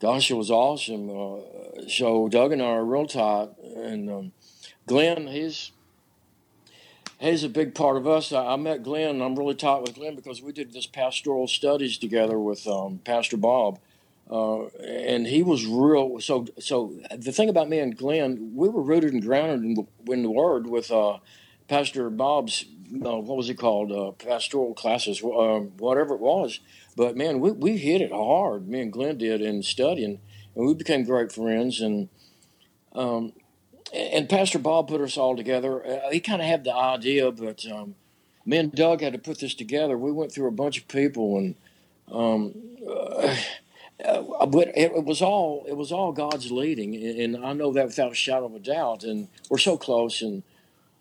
gosh, 0.00 0.30
it 0.30 0.34
was 0.34 0.50
awesome. 0.50 1.10
Uh, 1.10 1.88
so 1.88 2.28
Doug 2.28 2.52
and 2.52 2.62
I 2.62 2.66
are 2.66 2.84
real 2.84 3.06
tight, 3.06 3.50
and 3.76 4.10
um, 4.10 4.32
Glenn, 4.86 5.26
he's 5.26 5.72
he's 7.18 7.42
a 7.42 7.48
big 7.48 7.74
part 7.74 7.96
of 7.96 8.06
us. 8.06 8.32
I, 8.32 8.46
I 8.46 8.56
met 8.56 8.82
Glenn. 8.82 9.20
I'm 9.20 9.36
really 9.36 9.54
tight 9.54 9.82
with 9.82 9.94
Glenn 9.94 10.14
because 10.14 10.40
we 10.40 10.52
did 10.52 10.72
this 10.72 10.86
pastoral 10.86 11.48
studies 11.48 11.98
together 11.98 12.38
with 12.38 12.66
um, 12.66 13.00
Pastor 13.04 13.36
Bob. 13.36 13.78
Uh, 14.30 14.66
and 14.84 15.26
he 15.26 15.42
was 15.42 15.66
real. 15.66 16.20
So, 16.20 16.46
so 16.58 16.92
the 17.16 17.32
thing 17.32 17.48
about 17.48 17.68
me 17.68 17.78
and 17.78 17.96
Glenn, 17.96 18.52
we 18.54 18.68
were 18.68 18.82
rooted 18.82 19.12
and 19.12 19.22
grounded 19.22 19.62
in 19.62 19.74
the, 19.74 20.12
in 20.12 20.22
the 20.22 20.30
Word 20.30 20.66
with 20.66 20.90
uh, 20.90 21.18
Pastor 21.68 22.10
Bob's. 22.10 22.64
Uh, 22.92 23.18
what 23.18 23.36
was 23.36 23.50
it 23.50 23.54
called? 23.54 23.90
Uh, 23.90 24.12
pastoral 24.12 24.74
classes, 24.74 25.22
um, 25.22 25.72
whatever 25.78 26.14
it 26.14 26.20
was. 26.20 26.60
But 26.96 27.16
man, 27.16 27.40
we, 27.40 27.52
we 27.52 27.76
hit 27.76 28.00
it 28.00 28.12
hard. 28.12 28.68
Me 28.68 28.80
and 28.80 28.92
Glenn 28.92 29.18
did 29.18 29.40
in 29.40 29.62
studying, 29.62 30.20
and 30.54 30.66
we 30.66 30.74
became 30.74 31.04
great 31.04 31.30
friends. 31.32 31.80
And 31.80 32.08
um, 32.94 33.32
and 33.96 34.28
Pastor 34.28 34.58
Bob 34.58 34.88
put 34.88 35.00
us 35.00 35.16
all 35.16 35.36
together. 35.36 35.84
Uh, 35.84 36.10
he 36.10 36.20
kind 36.20 36.42
of 36.42 36.48
had 36.48 36.64
the 36.64 36.74
idea, 36.74 37.30
but 37.30 37.64
um, 37.70 37.94
me 38.44 38.58
and 38.58 38.72
Doug 38.72 39.00
had 39.00 39.12
to 39.12 39.18
put 39.18 39.40
this 39.40 39.54
together. 39.54 39.96
We 39.96 40.12
went 40.12 40.32
through 40.32 40.48
a 40.48 40.52
bunch 40.52 40.78
of 40.78 40.88
people, 40.88 41.38
and 41.38 41.54
um, 42.10 42.54
uh, 44.04 44.46
but 44.46 44.68
it, 44.68 44.92
it 44.92 45.04
was 45.04 45.22
all 45.22 45.64
it 45.68 45.76
was 45.76 45.92
all 45.92 46.12
God's 46.12 46.50
leading, 46.52 46.94
and 46.94 47.36
and 47.36 47.44
I 47.44 47.52
know 47.52 47.72
that 47.72 47.86
without 47.86 48.12
a 48.12 48.16
shadow 48.16 48.46
of 48.46 48.54
a 48.54 48.60
doubt. 48.60 49.04
And 49.04 49.28
we're 49.48 49.58
so 49.58 49.76
close, 49.76 50.22
and 50.22 50.42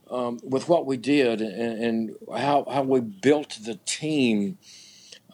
um, 0.09 0.39
with 0.43 0.69
what 0.69 0.85
we 0.85 0.97
did, 0.97 1.41
and, 1.41 1.83
and 1.83 2.15
how 2.37 2.65
how 2.71 2.83
we 2.83 3.01
built 3.01 3.59
the 3.63 3.79
team. 3.85 4.57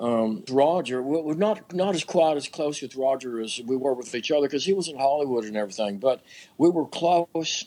Um, 0.01 0.43
Roger, 0.49 1.01
we- 1.03 1.21
we're 1.21 1.35
not 1.35 1.73
not 1.73 1.93
as 1.93 2.03
quite 2.03 2.35
as 2.35 2.47
close 2.47 2.81
with 2.81 2.95
Roger 2.95 3.39
as 3.39 3.61
we 3.63 3.75
were 3.75 3.93
with 3.93 4.15
each 4.15 4.31
other 4.31 4.47
because 4.47 4.65
he 4.65 4.73
was 4.73 4.87
in 4.87 4.97
Hollywood 4.97 5.45
and 5.45 5.55
everything, 5.55 5.99
but 5.99 6.21
we 6.57 6.69
were 6.69 6.87
close 6.87 7.65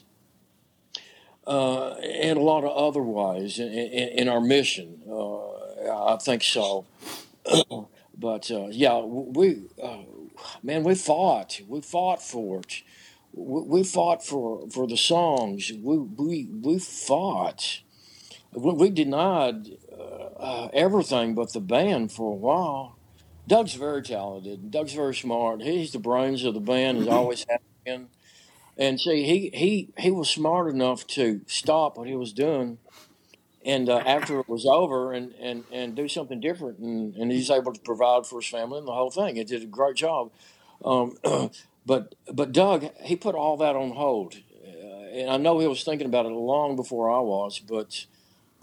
uh, 1.47 1.95
in 2.01 2.35
a 2.37 2.41
lot 2.41 2.65
of 2.65 2.75
other 2.75 3.01
ways 3.01 3.59
in, 3.59 3.69
in, 3.71 4.09
in 4.19 4.29
our 4.29 4.41
mission. 4.41 5.01
Uh, 5.09 6.13
I 6.13 6.17
think 6.17 6.43
so. 6.43 6.85
but 8.17 8.51
uh, 8.51 8.67
yeah, 8.69 8.99
we 8.99 9.63
uh, 9.81 9.99
man, 10.61 10.83
we 10.83 10.95
fought. 10.95 11.61
We 11.69 11.81
fought 11.81 12.21
for 12.21 12.59
it. 12.59 12.81
We, 13.33 13.83
fought 13.83 14.25
for 14.25 14.69
for 14.69 14.87
the 14.87 14.97
songs. 14.97 15.71
We 15.71 15.97
we 15.99 16.45
we 16.45 16.79
fought. 16.79 17.81
We 18.53 18.89
denied 18.89 19.77
uh, 19.97 20.03
uh, 20.39 20.69
everything 20.73 21.35
but 21.35 21.53
the 21.53 21.59
band 21.61 22.11
for 22.11 22.31
a 22.31 22.35
while. 22.35 22.97
Doug's 23.47 23.75
very 23.75 24.01
talented. 24.01 24.71
Doug's 24.71 24.93
very 24.93 25.13
smart. 25.13 25.61
He's 25.61 25.91
the 25.91 25.99
brains 25.99 26.43
of 26.43 26.53
the 26.53 26.59
band. 26.59 26.97
He's 26.99 27.07
always 27.07 27.45
been. 27.85 28.07
And 28.77 28.99
see, 28.99 29.23
he 29.23 29.49
he 29.53 29.89
he 29.97 30.11
was 30.11 30.29
smart 30.29 30.69
enough 30.69 31.07
to 31.07 31.41
stop 31.47 31.97
what 31.97 32.07
he 32.07 32.15
was 32.15 32.33
doing, 32.33 32.79
and 33.65 33.89
uh, 33.89 33.97
after 34.05 34.39
it 34.39 34.49
was 34.49 34.65
over, 34.65 35.13
and, 35.13 35.33
and, 35.39 35.63
and 35.71 35.95
do 35.95 36.07
something 36.07 36.39
different, 36.39 36.79
and, 36.79 37.15
and 37.15 37.31
he's 37.31 37.49
able 37.49 37.73
to 37.73 37.79
provide 37.79 38.25
for 38.25 38.41
his 38.41 38.49
family 38.49 38.79
and 38.79 38.87
the 38.87 38.93
whole 38.93 39.11
thing. 39.11 39.37
He 39.37 39.43
did 39.43 39.63
a 39.63 39.67
great 39.67 39.95
job. 39.95 40.31
Um, 40.83 41.17
but 41.85 42.15
but 42.31 42.51
Doug, 42.51 42.89
he 43.03 43.15
put 43.15 43.35
all 43.35 43.57
that 43.57 43.75
on 43.75 43.91
hold, 43.91 44.35
uh, 44.65 45.07
and 45.13 45.29
I 45.29 45.37
know 45.37 45.59
he 45.59 45.67
was 45.67 45.83
thinking 45.83 46.07
about 46.07 46.25
it 46.25 46.29
long 46.29 46.75
before 46.75 47.09
I 47.09 47.19
was, 47.19 47.59
but. 47.59 48.05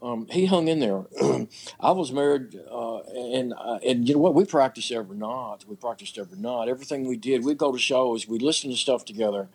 Um, 0.03 0.27
he 0.31 0.47
hung 0.47 0.67
in 0.67 0.81
there. 0.81 1.05
I 1.81 1.93
was 1.93 2.11
married, 2.11 2.59
uh, 2.71 2.99
and 2.99 3.55
uh, 3.57 3.79
and 3.87 4.09
you 4.09 4.15
know 4.15 4.21
what? 4.21 4.35
We 4.35 4.45
practiced 4.45 4.91
every 4.91 5.17
night. 5.17 5.59
We 5.67 5.77
practiced 5.77 6.19
every 6.19 6.39
night. 6.39 6.69
Everything 6.69 7.07
we 7.07 7.17
did, 7.17 7.45
we'd 7.45 7.59
go 7.59 7.71
to 7.71 7.79
shows, 7.79 8.27
we'd 8.27 8.43
listen 8.43 8.71
to 8.71 8.77
stuff 8.77 9.05
together, 9.05 9.49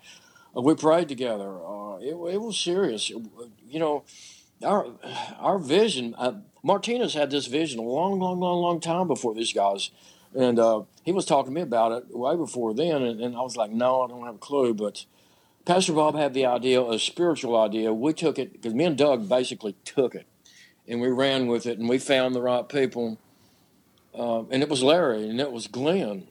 uh, 0.56 0.62
we 0.62 0.76
prayed 0.76 1.10
together. 1.10 1.50
Uh, 1.50 1.98
it, 1.98 2.14
it 2.34 2.42
was 2.42 2.58
serious. 2.58 3.10
You 3.10 3.80
know, 3.80 4.06
our 4.64 4.88
our 5.38 5.60
vision. 5.60 6.16
Uh, 6.18 6.34
Martinez 6.64 7.14
had 7.14 7.32
this 7.32 7.48
vision 7.48 7.80
a 7.80 7.84
long, 7.84 8.20
long, 8.20 8.40
long, 8.40 8.62
long 8.62 8.80
time 8.80 9.08
before 9.08 9.34
these 9.34 9.54
guys, 9.54 9.92
and 10.36 10.60
uh, 10.60 10.84
he 11.04 11.12
was 11.12 11.26
talking 11.26 11.54
to 11.54 11.56
me 11.56 11.62
about 11.62 11.92
it 11.92 12.16
way 12.16 12.36
before 12.36 12.74
then. 12.74 13.04
And, 13.04 13.22
and 13.22 13.36
I 13.36 13.42
was 13.42 13.56
like, 13.56 13.72
no, 13.72 14.02
I 14.02 14.08
don't 14.08 14.26
have 14.26 14.36
a 14.36 14.40
clue. 14.40 14.74
But 14.74 15.06
Pastor 15.66 15.94
Bob 15.94 16.16
had 16.16 16.34
the 16.34 16.46
idea, 16.46 16.82
a 16.82 17.00
spiritual 17.00 17.56
idea. 17.58 17.94
We 17.94 18.14
took 18.14 18.40
it 18.40 18.54
because 18.54 18.74
me 18.74 18.86
and 18.86 18.98
Doug 18.98 19.30
basically 19.30 19.76
took 19.86 20.16
it, 20.16 20.26
and 20.88 21.02
we 21.02 21.10
ran 21.10 21.48
with 21.48 21.66
it, 21.66 21.78
and 21.80 21.90
we 21.90 21.98
found 21.98 22.34
the 22.34 22.42
right 22.42 22.68
people. 22.68 23.18
Uh, 24.18 24.44
and 24.50 24.64
it 24.64 24.70
was 24.70 24.82
Larry, 24.82 25.30
and 25.30 25.40
it 25.40 25.52
was 25.52 25.68
Glenn, 25.68 26.28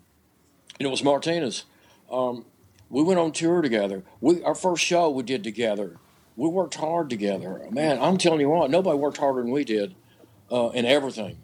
and 0.79 0.87
it 0.87 0.91
was 0.91 1.05
Martinez. 1.05 1.65
Um, 2.11 2.45
we 2.91 3.03
went 3.03 3.21
on 3.21 3.33
tour 3.33 3.63
together. 3.63 4.03
We 4.21 4.43
our 4.43 4.55
first 4.55 4.85
show 4.85 5.11
we 5.11 5.23
did 5.23 5.45
together. 5.45 5.99
We 6.37 6.49
worked 6.49 6.75
hard 6.75 7.09
together. 7.09 7.63
Man, 7.71 8.01
I'm 8.01 8.19
telling 8.19 8.41
you 8.41 8.51
what, 8.51 8.71
nobody 8.71 8.99
worked 8.99 9.17
harder 9.19 9.43
than 9.43 9.51
we 9.51 9.65
did 9.65 9.95
uh, 10.51 10.69
in 10.71 10.85
everything, 10.85 11.39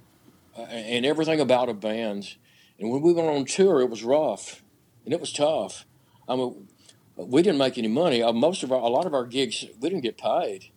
uh, 0.56 0.62
and 0.62 1.06
everything 1.06 1.40
about 1.40 1.68
a 1.68 1.74
band. 1.74 2.36
And 2.78 2.90
when 2.90 3.02
we 3.02 3.12
went 3.12 3.28
on 3.28 3.44
tour, 3.44 3.80
it 3.80 3.90
was 3.90 4.02
rough, 4.02 4.62
and 5.04 5.14
it 5.14 5.20
was 5.20 5.32
tough. 5.32 5.86
I 6.28 6.36
mean, 6.36 6.68
we 7.16 7.42
didn't 7.42 7.58
make 7.58 7.78
any 7.78 7.88
money. 7.88 8.22
Uh, 8.22 8.32
most 8.32 8.62
of 8.62 8.72
our, 8.72 8.80
a 8.80 8.88
lot 8.88 9.06
of 9.06 9.14
our 9.14 9.26
gigs, 9.26 9.64
we 9.80 9.88
didn't 9.88 10.02
get 10.02 10.18
paid. 10.18 10.70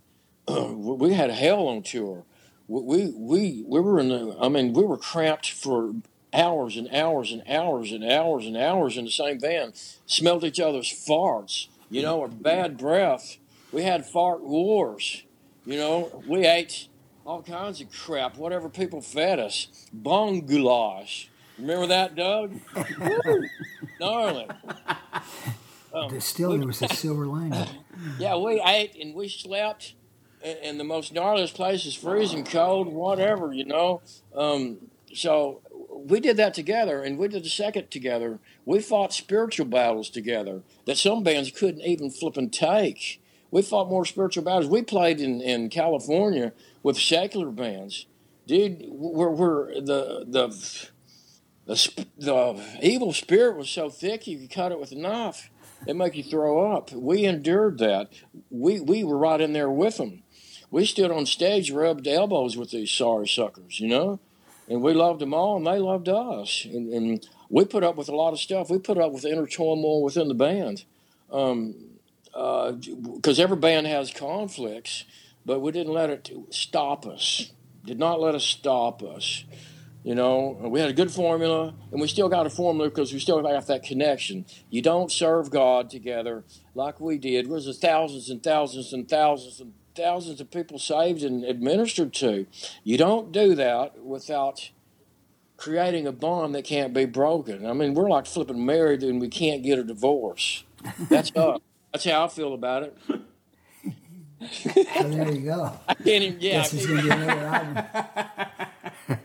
we 0.73 1.13
had 1.13 1.29
hell 1.31 1.67
on 1.67 1.83
tour. 1.83 2.23
We 2.67 3.11
we 3.15 3.63
we 3.67 3.79
were 3.79 3.99
in 3.99 4.09
the. 4.09 4.35
I 4.39 4.49
mean, 4.49 4.73
we 4.73 4.83
were 4.83 4.97
cramped 4.97 5.51
for 5.51 5.93
hours 6.33 6.77
and 6.77 6.89
hours 6.93 7.31
and 7.31 7.43
hours 7.47 7.91
and 7.91 8.03
hours 8.03 8.45
and 8.45 8.57
hours 8.57 8.97
in 8.97 9.05
the 9.05 9.11
same 9.11 9.39
van. 9.39 9.73
Smelled 10.05 10.43
each 10.43 10.59
other's 10.59 10.89
farts, 10.91 11.67
you 11.89 12.01
know, 12.01 12.19
or 12.19 12.27
bad 12.27 12.77
breath. 12.77 13.37
We 13.71 13.83
had 13.83 14.05
fart 14.05 14.41
wars. 14.41 15.23
You 15.65 15.77
know, 15.77 16.23
we 16.27 16.45
ate 16.45 16.87
all 17.25 17.41
kinds 17.41 17.81
of 17.81 17.91
crap, 17.91 18.37
whatever 18.37 18.69
people 18.69 19.01
fed 19.01 19.39
us. 19.39 19.67
Bone 19.91 20.41
goulash. 20.45 21.29
Remember 21.57 21.87
that, 21.87 22.15
Doug? 22.15 22.59
Gnarly. 23.99 24.47
Um, 25.93 26.19
Still, 26.19 26.57
there 26.57 26.67
was 26.67 26.81
a 26.81 26.89
silver 26.93 27.25
lining. 27.25 27.69
yeah, 28.19 28.35
we 28.35 28.61
ate 28.65 28.95
and 28.99 29.15
we 29.15 29.29
slept 29.29 29.93
in, 30.45 30.77
the 30.77 30.83
most 30.83 31.13
gnarliest 31.13 31.55
places, 31.55 31.95
freezing 31.95 32.45
cold, 32.45 32.87
whatever, 32.87 33.51
you 33.53 33.65
know. 33.65 34.01
Um, 34.35 34.77
so 35.13 35.61
we 35.91 36.19
did 36.19 36.37
that 36.37 36.53
together, 36.53 37.01
and 37.01 37.17
we 37.17 37.27
did 37.27 37.43
the 37.43 37.49
second 37.49 37.89
together. 37.89 38.39
We 38.65 38.79
fought 38.79 39.13
spiritual 39.13 39.65
battles 39.65 40.09
together 40.09 40.61
that 40.85 40.97
some 40.97 41.23
bands 41.23 41.51
couldn't 41.51 41.81
even 41.81 42.11
flip 42.11 42.37
and 42.37 42.51
take. 42.51 43.21
We 43.51 43.61
fought 43.61 43.89
more 43.89 44.05
spiritual 44.05 44.43
battles. 44.43 44.67
We 44.67 44.81
played 44.81 45.19
in, 45.19 45.41
in 45.41 45.69
California 45.69 46.53
with 46.83 46.97
secular 46.97 47.49
bands, 47.49 48.05
dude. 48.45 48.85
Where 48.89 49.29
where 49.29 49.73
the 49.75 50.25
the 50.27 50.89
the 51.65 52.05
the 52.17 52.63
evil 52.81 53.13
spirit 53.13 53.57
was 53.57 53.69
so 53.69 53.89
thick 53.89 54.27
you 54.27 54.39
could 54.39 54.51
cut 54.51 54.71
it 54.71 54.79
with 54.79 54.91
a 54.91 54.95
knife. 54.95 55.49
It 55.87 55.95
make 55.95 56.15
you 56.15 56.23
throw 56.23 56.73
up. 56.73 56.91
We 56.91 57.25
endured 57.25 57.77
that. 57.79 58.09
We 58.49 58.81
we 58.81 59.03
were 59.03 59.17
right 59.17 59.39
in 59.39 59.53
there 59.53 59.69
with 59.69 59.97
them. 59.97 60.23
We 60.75 60.83
stood 60.83 61.09
on 61.09 61.25
stage, 61.25 61.71
rubbed 61.71 62.05
elbows 62.05 62.57
with 62.57 62.71
these 62.71 62.91
sorry 62.91 63.29
suckers, 63.29 63.79
you 63.79 63.87
know, 63.87 64.19
and 64.67 64.81
we 64.81 64.93
loved 64.93 65.21
them 65.21 65.33
all, 65.33 65.55
and 65.55 65.65
they 65.65 65.79
loved 65.79 66.09
us. 66.09 66.67
And, 66.69 66.91
and 66.91 67.27
we 67.49 67.63
put 67.63 67.85
up 67.85 67.95
with 67.95 68.09
a 68.09 68.13
lot 68.13 68.33
of 68.33 68.41
stuff. 68.41 68.69
We 68.69 68.79
put 68.79 68.97
up 68.97 69.13
with 69.13 69.23
inner 69.23 69.47
turmoil 69.47 70.03
within 70.03 70.27
the 70.27 70.33
band, 70.33 70.83
um, 71.31 71.75
uh, 72.33 72.73
because 72.73 73.39
every 73.39 73.55
band 73.55 73.87
has 73.87 74.11
conflicts, 74.11 75.05
but 75.45 75.61
we 75.61 75.71
didn't 75.71 75.93
let 75.93 76.09
it 76.09 76.29
stop 76.49 77.07
us. 77.07 77.53
Did 77.85 77.97
not 77.97 78.19
let 78.19 78.35
it 78.35 78.41
stop 78.41 79.01
us. 79.01 79.45
You 80.03 80.13
know, 80.13 80.59
we 80.61 80.81
had 80.81 80.89
a 80.89 80.93
good 80.93 81.09
formula, 81.09 81.73
and 81.93 82.01
we 82.01 82.09
still 82.09 82.27
got 82.27 82.47
a 82.47 82.49
formula 82.49 82.89
because 82.89 83.13
we 83.13 83.19
still 83.19 83.41
got 83.41 83.65
that 83.67 83.83
connection. 83.83 84.45
You 84.69 84.81
don't 84.81 85.09
serve 85.09 85.51
God 85.51 85.89
together 85.89 86.43
like 86.73 86.99
we 86.99 87.17
did. 87.17 87.45
There 87.45 87.53
was 87.53 87.79
thousands 87.79 88.29
and 88.29 88.43
thousands 88.43 88.91
and 88.91 89.07
thousands 89.07 89.61
and 89.61 89.71
thousands 89.95 90.41
of 90.41 90.51
people 90.51 90.77
saved 90.79 91.23
and 91.23 91.43
administered 91.43 92.13
to. 92.15 92.45
You 92.83 92.97
don't 92.97 93.31
do 93.31 93.55
that 93.55 93.99
without 94.03 94.69
creating 95.57 96.05
a 96.05 96.11
bond 96.11 96.53
that 96.55 96.65
can't 96.65 96.93
be 96.93 97.05
broken. 97.05 97.65
I 97.65 97.73
mean, 97.73 97.93
we're 97.93 98.09
like 98.09 98.25
flipping 98.25 98.65
married 98.65 99.03
and 99.03 99.21
we 99.21 99.29
can't 99.29 99.63
get 99.63 99.79
a 99.79 99.83
divorce. 99.83 100.63
That's 101.09 101.31
us. 101.35 101.59
That's 101.93 102.03
how 102.05 102.25
I 102.25 102.27
feel 102.27 102.53
about 102.53 102.83
it. 102.83 102.97
So 103.07 105.03
there 105.03 105.31
you 105.31 105.41
go. 105.45 105.71
I 105.87 105.93
can't 105.93 106.23
even. 106.23 106.37
Yeah, 106.41 106.51
Guess 106.61 106.71
there's 106.71 106.85
can't- 106.85 107.07
gonna 107.07 107.15
be 107.15 107.21
another 107.23 107.85
album. 109.07 109.19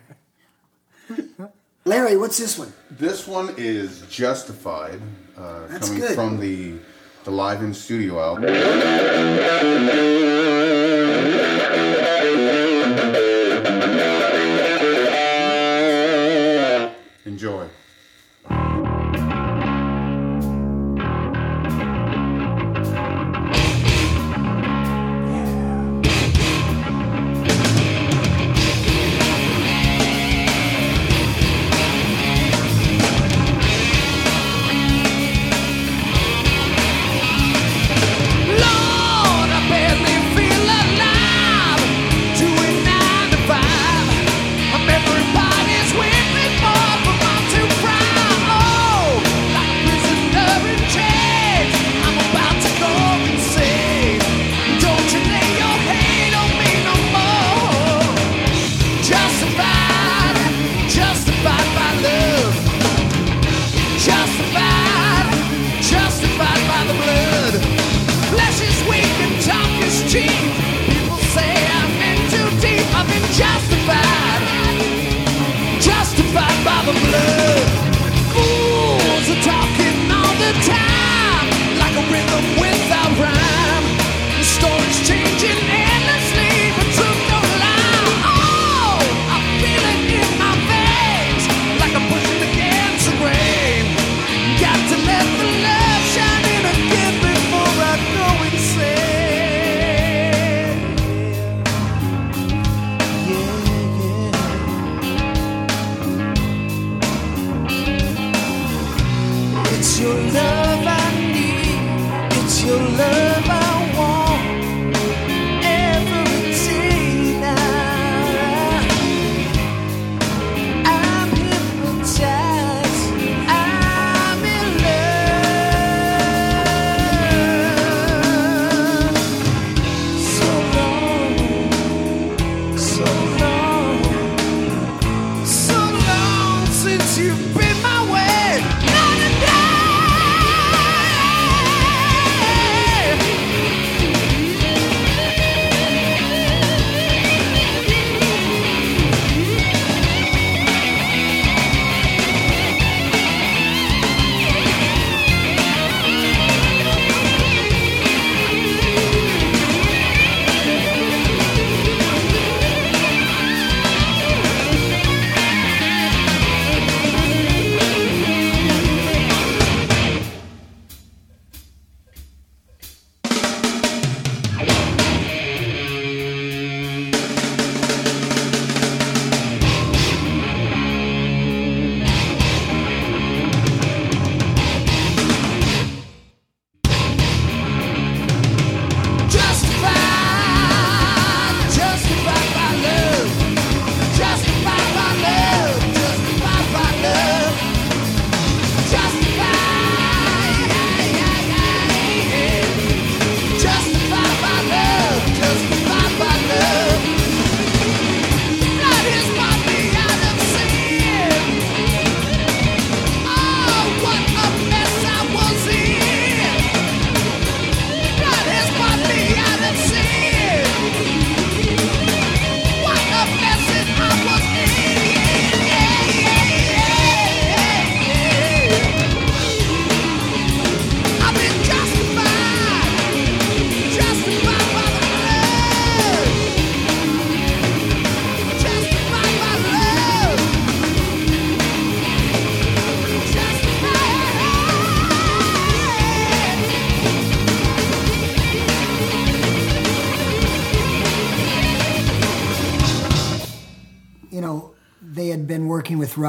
Larry, 1.85 2.17
what's 2.17 2.39
this 2.39 2.59
one? 2.59 2.73
This 2.91 3.27
one 3.27 3.55
is 3.57 4.03
Justified, 4.09 5.01
uh, 5.37 5.67
That's 5.67 5.89
coming 5.89 6.03
good. 6.03 6.15
from 6.15 6.39
the 6.39 6.75
the 7.25 7.31
live 7.31 7.63
in 7.63 7.75
studio 7.75 8.21
album. 8.21 8.45
Enjoy. 17.27 17.69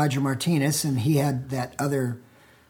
Roger 0.02 0.20
Martinez, 0.20 0.84
and 0.84 1.00
he 1.02 1.18
had 1.18 1.50
that 1.52 1.76
other 1.78 2.20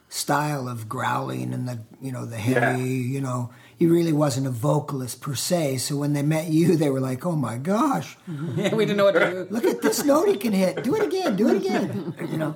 style 0.10 0.68
of 0.68 0.90
growling 0.90 1.54
and 1.54 1.66
the 1.70 1.80
you 2.02 2.12
know 2.12 2.26
the 2.26 2.36
heavy 2.36 2.84
you 3.16 3.22
know 3.22 3.50
he 3.78 3.88
really 3.88 4.12
wasn't 4.12 4.46
a 4.46 4.50
vocalist 4.52 5.22
per 5.22 5.34
se. 5.34 5.78
So 5.78 5.96
when 5.96 6.12
they 6.12 6.22
met 6.24 6.48
you 6.50 6.76
they 6.76 6.90
were 6.90 7.00
like 7.00 7.26
oh 7.26 7.38
my 7.38 7.58
gosh. 7.58 8.18
Yeah, 8.58 8.76
we 8.76 8.84
didn't 8.86 8.98
know 8.98 9.06
what 9.06 9.14
to 9.14 9.32
do. 9.32 9.48
look 9.50 9.64
at 9.64 9.82
this 9.82 10.04
note 10.04 10.28
he 10.28 10.36
can 10.36 10.52
hit. 10.52 10.84
Do 10.84 10.96
it 10.96 11.04
again 11.04 11.38
do 11.38 11.48
it 11.48 11.58
again. 11.64 12.14
You 12.32 12.38
know 12.38 12.54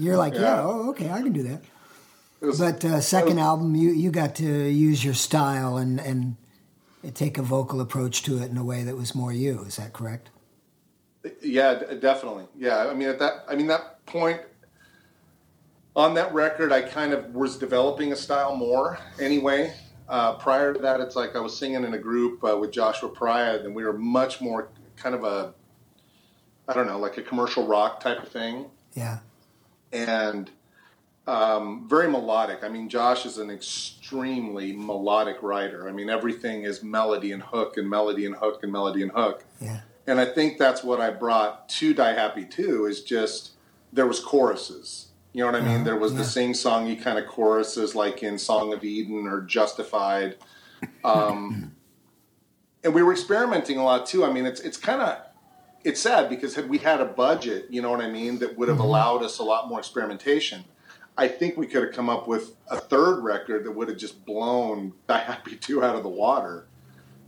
you're 0.00 0.16
like 0.16 0.34
yeah, 0.34 0.40
Yeah. 0.40 0.62
oh 0.64 0.90
okay 0.90 1.08
i 1.10 1.22
can 1.22 1.32
do 1.32 1.44
that. 1.44 1.60
Was- 2.40 2.58
but 2.58 2.84
uh, 2.84 3.00
second 3.00 3.38
album 3.38 3.76
you 3.76 3.90
you 3.90 4.10
got 4.10 4.34
to 4.42 4.48
use 4.88 5.04
your 5.04 5.14
style 5.14 5.76
and 5.76 6.00
and 6.00 6.34
take 7.14 7.38
a 7.38 7.42
vocal 7.42 7.80
approach 7.80 8.24
to 8.24 8.42
it 8.42 8.50
in 8.50 8.56
a 8.56 8.64
way 8.64 8.82
that 8.82 8.96
was 8.96 9.14
more 9.14 9.32
you. 9.32 9.62
Is 9.68 9.76
that 9.76 9.92
correct 9.92 10.30
Yeah, 11.42 11.74
d- 11.74 11.96
definitely. 12.00 12.44
Yeah, 12.56 12.86
I 12.88 12.94
mean 12.94 13.08
at 13.08 13.18
that 13.18 13.44
I 13.48 13.54
mean 13.54 13.66
that 13.68 14.04
point 14.06 14.40
on 15.96 16.14
that 16.14 16.34
record, 16.34 16.72
I 16.72 16.82
kind 16.82 17.12
of 17.12 17.34
was 17.34 17.56
developing 17.56 18.12
a 18.12 18.16
style 18.16 18.56
more 18.56 18.98
anyway. 19.20 19.72
Uh, 20.08 20.34
prior 20.34 20.74
to 20.74 20.80
that, 20.80 21.00
it's 21.00 21.14
like 21.16 21.36
I 21.36 21.40
was 21.40 21.56
singing 21.56 21.84
in 21.84 21.94
a 21.94 21.98
group 21.98 22.42
uh, 22.44 22.58
with 22.58 22.72
Joshua 22.72 23.08
Pryor, 23.08 23.58
and 23.64 23.74
we 23.74 23.84
were 23.84 23.92
much 23.92 24.40
more 24.40 24.68
kind 24.96 25.14
of 25.14 25.24
a 25.24 25.54
I 26.66 26.72
don't 26.72 26.86
know, 26.86 26.98
like 26.98 27.16
a 27.18 27.22
commercial 27.22 27.66
rock 27.66 28.00
type 28.00 28.22
of 28.22 28.28
thing. 28.28 28.66
yeah 28.94 29.18
and 29.92 30.50
um, 31.26 31.86
very 31.88 32.10
melodic. 32.10 32.64
I 32.64 32.68
mean, 32.68 32.88
Josh 32.88 33.24
is 33.24 33.38
an 33.38 33.48
extremely 33.50 34.72
melodic 34.72 35.42
writer. 35.42 35.88
I 35.88 35.92
mean, 35.92 36.10
everything 36.10 36.64
is 36.64 36.82
melody 36.82 37.32
and 37.32 37.42
hook 37.42 37.76
and 37.76 37.88
melody 37.88 38.26
and 38.26 38.34
hook 38.34 38.60
and 38.62 38.72
melody 38.72 39.02
and 39.02 39.12
hook. 39.12 39.44
yeah 39.60 39.80
And 40.06 40.20
I 40.20 40.26
think 40.26 40.58
that's 40.58 40.84
what 40.84 41.00
I 41.00 41.10
brought 41.10 41.68
to 41.70 41.94
Die 41.94 42.12
Happy 42.12 42.44
too. 42.44 42.86
Is 42.86 43.02
just 43.02 43.52
there 43.92 44.06
was 44.06 44.20
choruses. 44.20 45.08
You 45.32 45.40
know 45.40 45.50
what 45.50 45.60
I 45.60 45.64
mean? 45.66 45.82
There 45.82 45.98
was 45.98 46.14
the 46.14 46.24
sing 46.24 46.52
songy 46.52 47.00
kind 47.00 47.18
of 47.18 47.26
choruses, 47.26 47.96
like 47.96 48.22
in 48.22 48.38
Song 48.38 48.72
of 48.72 48.84
Eden 48.84 49.26
or 49.26 49.40
Justified. 49.40 50.36
Um, 51.02 51.72
and 52.84 52.94
we 52.94 53.02
were 53.02 53.10
experimenting 53.10 53.78
a 53.78 53.84
lot 53.84 54.06
too. 54.06 54.24
I 54.24 54.32
mean, 54.32 54.46
it's 54.46 54.60
it's 54.60 54.76
kind 54.76 55.00
of 55.00 55.18
it's 55.82 56.00
sad 56.00 56.28
because 56.28 56.54
had 56.54 56.68
we 56.68 56.78
had 56.78 57.00
a 57.00 57.04
budget, 57.04 57.66
you 57.68 57.82
know 57.82 57.90
what 57.90 58.00
I 58.00 58.10
mean, 58.10 58.38
that 58.38 58.56
would 58.56 58.68
have 58.68 58.78
allowed 58.78 59.22
us 59.22 59.38
a 59.38 59.42
lot 59.42 59.68
more 59.68 59.78
experimentation. 59.78 60.64
I 61.16 61.28
think 61.28 61.56
we 61.56 61.66
could 61.66 61.84
have 61.84 61.92
come 61.92 62.08
up 62.08 62.26
with 62.26 62.56
a 62.68 62.76
third 62.76 63.20
record 63.22 63.64
that 63.64 63.72
would 63.72 63.88
have 63.88 63.98
just 63.98 64.24
blown 64.24 64.92
Die 65.08 65.18
Happy 65.18 65.56
Two 65.56 65.82
out 65.82 65.96
of 65.96 66.02
the 66.02 66.08
water 66.08 66.66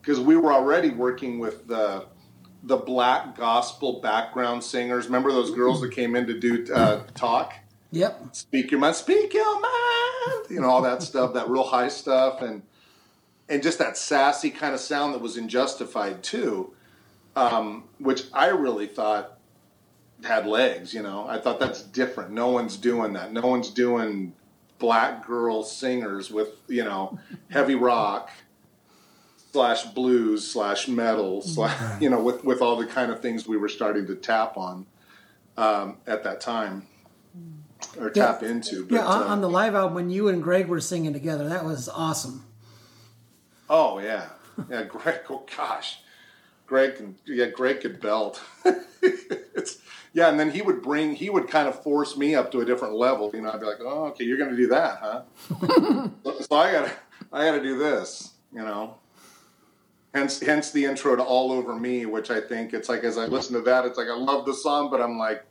because 0.00 0.20
we 0.20 0.36
were 0.36 0.52
already 0.52 0.90
working 0.90 1.40
with 1.40 1.66
the 1.66 2.06
the 2.62 2.76
black 2.76 3.36
gospel 3.36 4.00
background 4.00 4.62
singers. 4.62 5.06
Remember 5.06 5.32
those 5.32 5.50
girls 5.50 5.80
that 5.80 5.92
came 5.92 6.16
in 6.16 6.26
to 6.26 6.38
do 6.38 6.66
uh, 6.72 7.02
talk? 7.14 7.54
Yep. 7.92 8.28
Speak 8.32 8.70
your 8.70 8.80
mind, 8.80 8.96
speak 8.96 9.32
your 9.32 9.60
mind. 9.60 10.46
You 10.50 10.60
know 10.60 10.68
all 10.68 10.82
that 10.82 11.02
stuff, 11.02 11.34
that 11.34 11.48
real 11.48 11.64
high 11.64 11.88
stuff, 11.88 12.42
and 12.42 12.62
and 13.48 13.62
just 13.62 13.78
that 13.78 13.96
sassy 13.96 14.50
kind 14.50 14.74
of 14.74 14.80
sound 14.80 15.14
that 15.14 15.20
was 15.20 15.36
in 15.36 15.48
Justified 15.48 16.22
too, 16.22 16.72
um, 17.36 17.84
which 17.98 18.24
I 18.32 18.48
really 18.48 18.86
thought 18.86 19.38
had 20.24 20.46
legs. 20.46 20.92
You 20.92 21.02
know, 21.02 21.26
I 21.28 21.38
thought 21.38 21.60
that's 21.60 21.82
different. 21.82 22.32
No 22.32 22.48
one's 22.48 22.76
doing 22.76 23.12
that. 23.12 23.32
No 23.32 23.46
one's 23.46 23.70
doing 23.70 24.32
black 24.78 25.26
girl 25.26 25.62
singers 25.62 26.30
with 26.30 26.48
you 26.68 26.84
know 26.84 27.18
heavy 27.50 27.74
rock 27.74 28.30
slash 29.56 29.84
blues 29.94 30.46
slash 30.46 30.86
metal 30.86 31.40
slash 31.40 31.78
you 32.02 32.10
know 32.10 32.20
with 32.22 32.44
with 32.44 32.60
all 32.60 32.76
the 32.76 32.84
kind 32.84 33.10
of 33.10 33.20
things 33.22 33.48
we 33.48 33.56
were 33.56 33.70
starting 33.70 34.06
to 34.06 34.14
tap 34.14 34.58
on 34.58 34.84
um, 35.56 35.96
at 36.06 36.22
that 36.24 36.42
time 36.42 36.86
or 37.98 38.12
Yeah. 38.14 38.26
tap 38.26 38.42
into. 38.42 38.84
But, 38.84 38.96
Yeah, 38.96 39.06
on, 39.06 39.22
uh, 39.22 39.26
on 39.26 39.40
the 39.40 39.48
live 39.48 39.74
album 39.74 39.94
when 39.94 40.10
you 40.10 40.28
and 40.28 40.42
Greg 40.42 40.66
were 40.68 40.80
singing 40.82 41.14
together, 41.14 41.48
that 41.48 41.64
was 41.64 41.88
awesome. 41.88 42.44
oh 43.70 43.98
yeah, 43.98 44.26
yeah. 44.68 44.82
Greg, 44.82 45.20
oh 45.30 45.46
gosh, 45.56 46.00
Greg 46.66 46.96
can 46.96 47.16
yeah 47.26 47.46
Greg 47.46 47.80
could 47.80 47.98
belt. 47.98 48.42
it's 49.02 49.78
yeah, 50.12 50.28
and 50.28 50.38
then 50.38 50.50
he 50.50 50.60
would 50.60 50.82
bring 50.82 51.14
he 51.14 51.30
would 51.30 51.48
kind 51.48 51.66
of 51.66 51.82
force 51.82 52.14
me 52.18 52.34
up 52.34 52.52
to 52.52 52.60
a 52.60 52.66
different 52.66 52.92
level. 52.92 53.30
You 53.32 53.40
know, 53.40 53.52
I'd 53.52 53.60
be 53.60 53.64
like, 53.66 53.80
oh 53.80 54.08
okay, 54.08 54.24
you're 54.24 54.36
going 54.36 54.50
to 54.50 54.56
do 54.56 54.66
that, 54.66 54.98
huh? 55.00 55.22
so, 56.24 56.40
so 56.42 56.56
I 56.56 56.72
got 56.72 56.84
to 56.88 56.92
I 57.32 57.46
got 57.46 57.52
to 57.52 57.62
do 57.62 57.78
this. 57.78 58.34
You 58.52 58.60
know. 58.60 58.96
Hence, 60.16 60.40
hence 60.40 60.70
the 60.70 60.82
intro 60.86 61.14
to 61.14 61.22
"All 61.22 61.52
Over 61.52 61.74
Me," 61.76 62.06
which 62.06 62.30
I 62.30 62.40
think 62.40 62.72
it's 62.72 62.88
like 62.88 63.04
as 63.04 63.18
I 63.18 63.26
listen 63.26 63.52
to 63.54 63.60
that, 63.62 63.84
it's 63.84 63.98
like 63.98 64.08
I 64.08 64.16
love 64.16 64.46
the 64.46 64.54
song, 64.54 64.90
but 64.90 64.98
I'm 64.98 65.18
like, 65.18 65.44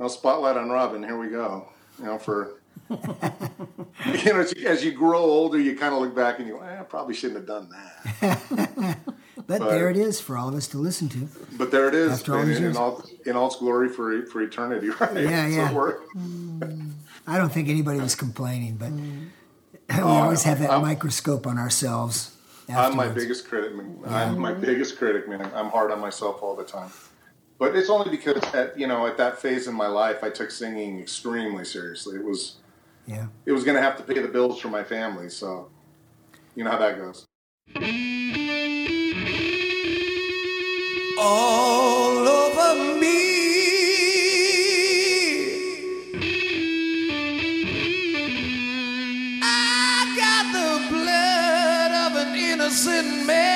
no 0.00 0.08
spotlight 0.08 0.56
on 0.56 0.68
Robyn. 0.68 1.04
Here 1.04 1.16
we 1.16 1.28
go. 1.28 1.68
You 2.00 2.06
know, 2.06 2.18
for 2.18 2.54
you 2.90 2.96
know, 4.32 4.40
as 4.40 4.52
you, 4.56 4.66
as 4.66 4.84
you 4.84 4.90
grow 4.90 5.20
older, 5.22 5.60
you 5.60 5.76
kind 5.76 5.94
of 5.94 6.00
look 6.00 6.12
back 6.12 6.40
and 6.40 6.48
you, 6.48 6.54
go, 6.54 6.60
eh, 6.62 6.80
I 6.80 6.82
probably 6.82 7.14
shouldn't 7.14 7.38
have 7.38 7.46
done 7.46 7.68
that. 8.20 8.98
but 9.36 9.46
But- 9.46 9.70
there 9.70 9.88
it 9.90 9.96
is 9.96 10.20
for 10.20 10.36
all 10.36 10.48
of 10.48 10.56
us 10.56 10.66
to 10.68 10.78
listen 10.78 11.08
to 11.10 11.28
But 11.56 11.70
there 11.70 11.86
it 11.86 11.94
is, 11.94 12.10
After 12.14 12.34
all 12.34 12.40
in, 12.42 12.64
in 12.64 12.76
all 12.76 13.04
in 13.24 13.36
all 13.36 13.46
its 13.46 13.56
glory 13.56 13.88
for 13.90 14.26
for 14.26 14.42
eternity, 14.42 14.88
right? 15.00 15.14
Yeah, 15.14 15.46
yeah. 15.46 15.72
we're- 15.72 15.98
I 17.28 17.38
don't 17.38 17.52
think 17.52 17.68
anybody 17.68 18.00
was 18.00 18.16
complaining, 18.16 18.74
but 18.76 18.90
Mm. 18.90 19.28
we 19.88 20.00
always 20.02 20.42
have 20.42 20.58
that 20.58 20.70
I'm- 20.70 20.82
microscope 20.82 21.46
on 21.46 21.58
ourselves. 21.58 22.32
I'm 22.68 22.96
my 22.96 23.08
biggest 23.08 23.48
critic. 23.48 23.74
man. 23.74 23.98
I'm 24.06 24.38
my 24.38 24.52
biggest 24.52 24.98
critic, 24.98 25.28
man. 25.28 25.50
I'm 25.54 25.68
hard 25.68 25.90
on 25.90 26.00
myself 26.00 26.42
all 26.42 26.56
the 26.56 26.64
time. 26.64 26.90
But 27.58 27.76
it's 27.76 27.88
only 27.90 28.10
because 28.10 28.42
at 28.54 28.78
you 28.78 28.86
know 28.86 29.06
at 29.06 29.16
that 29.18 29.38
phase 29.38 29.68
in 29.68 29.74
my 29.74 29.86
life, 29.86 30.24
I 30.24 30.30
took 30.30 30.50
singing 30.50 31.00
extremely 31.00 31.64
seriously. 31.64 32.16
It 32.16 32.24
was 32.24 32.56
Yeah. 33.06 33.26
it 33.46 33.52
was 33.52 33.64
going 33.64 33.76
to 33.76 33.82
have 33.82 33.96
to 33.98 34.02
pay 34.02 34.18
the 34.20 34.28
bills 34.28 34.60
for 34.60 34.68
my 34.68 34.82
family, 34.82 35.28
so 35.28 35.68
you 36.54 36.64
know 36.64 36.70
how 36.70 36.78
that 36.78 36.96
goes. 36.98 37.26
all 41.18 42.28
over 42.28 42.98
me. 43.00 43.33
An 52.74 52.80
innocent 52.82 53.26
man. 53.26 53.53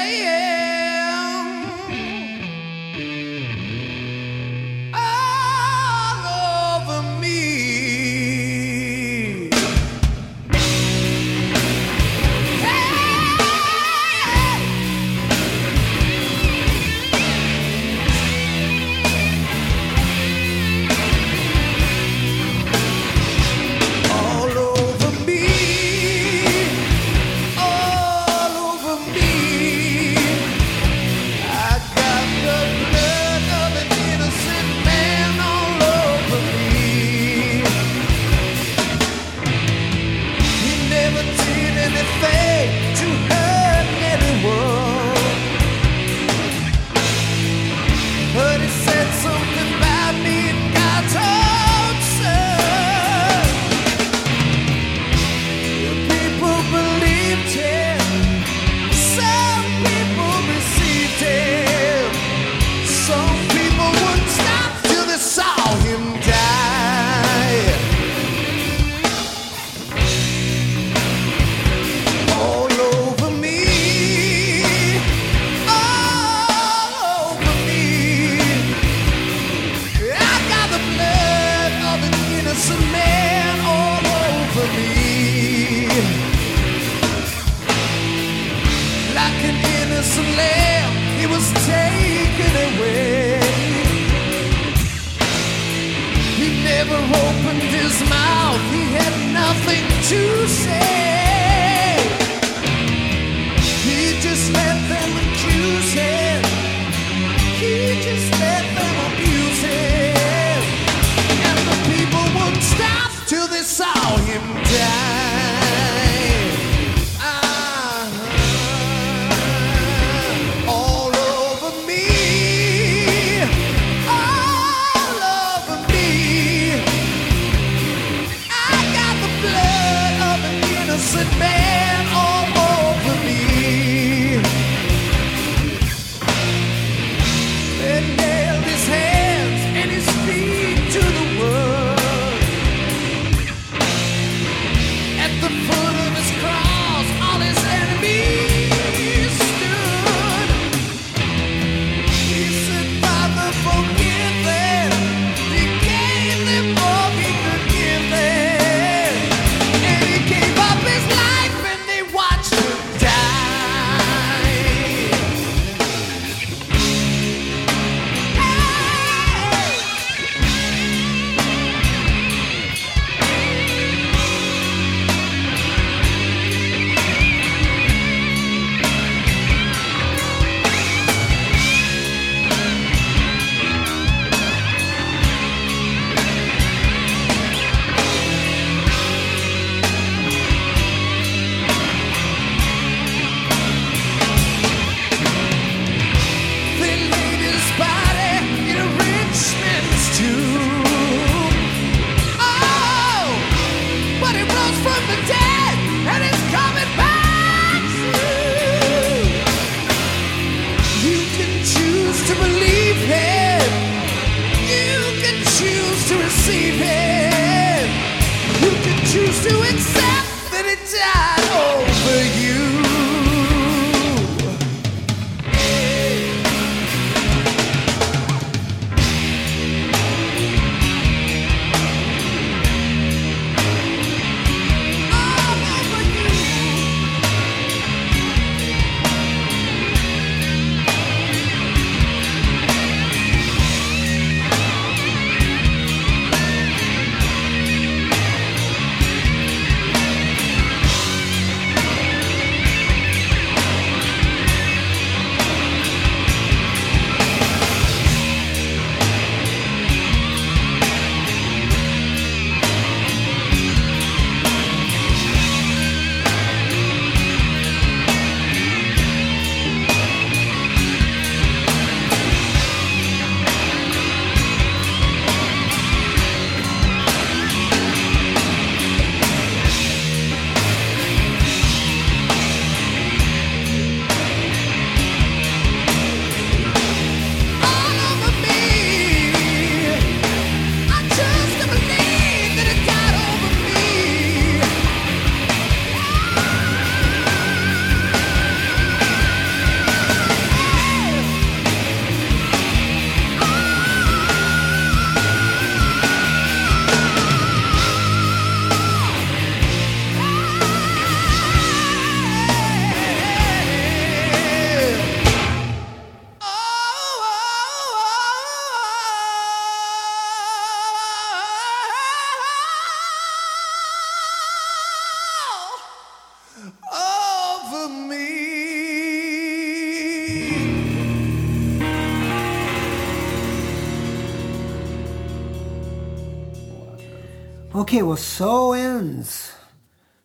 Okay, 337.98 338.04
well, 338.04 338.16
so 338.16 338.74
ends 338.74 339.52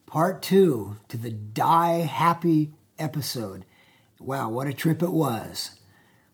part 0.06 0.44
two 0.44 0.98
to 1.08 1.18
the 1.18 1.32
Die 1.32 2.02
Happy 2.02 2.72
episode. 3.00 3.66
Wow, 4.20 4.50
what 4.50 4.68
a 4.68 4.74
trip 4.74 5.02
it 5.02 5.10
was. 5.10 5.72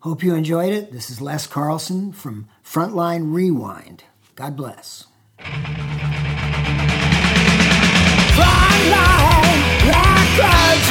Hope 0.01 0.21
you 0.21 0.35
enjoyed 0.35 0.73
it. 0.73 0.91
This 0.91 1.09
is 1.09 1.21
Les 1.21 1.47
Carlson 1.47 2.11
from 2.11 2.49
Frontline 2.61 3.33
Rewind. 3.33 4.03
God 4.35 4.57
bless. 4.57 5.07
Frontline, 5.37 5.79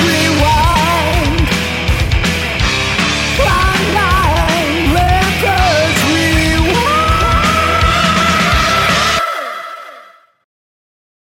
Rewind. 0.01 0.68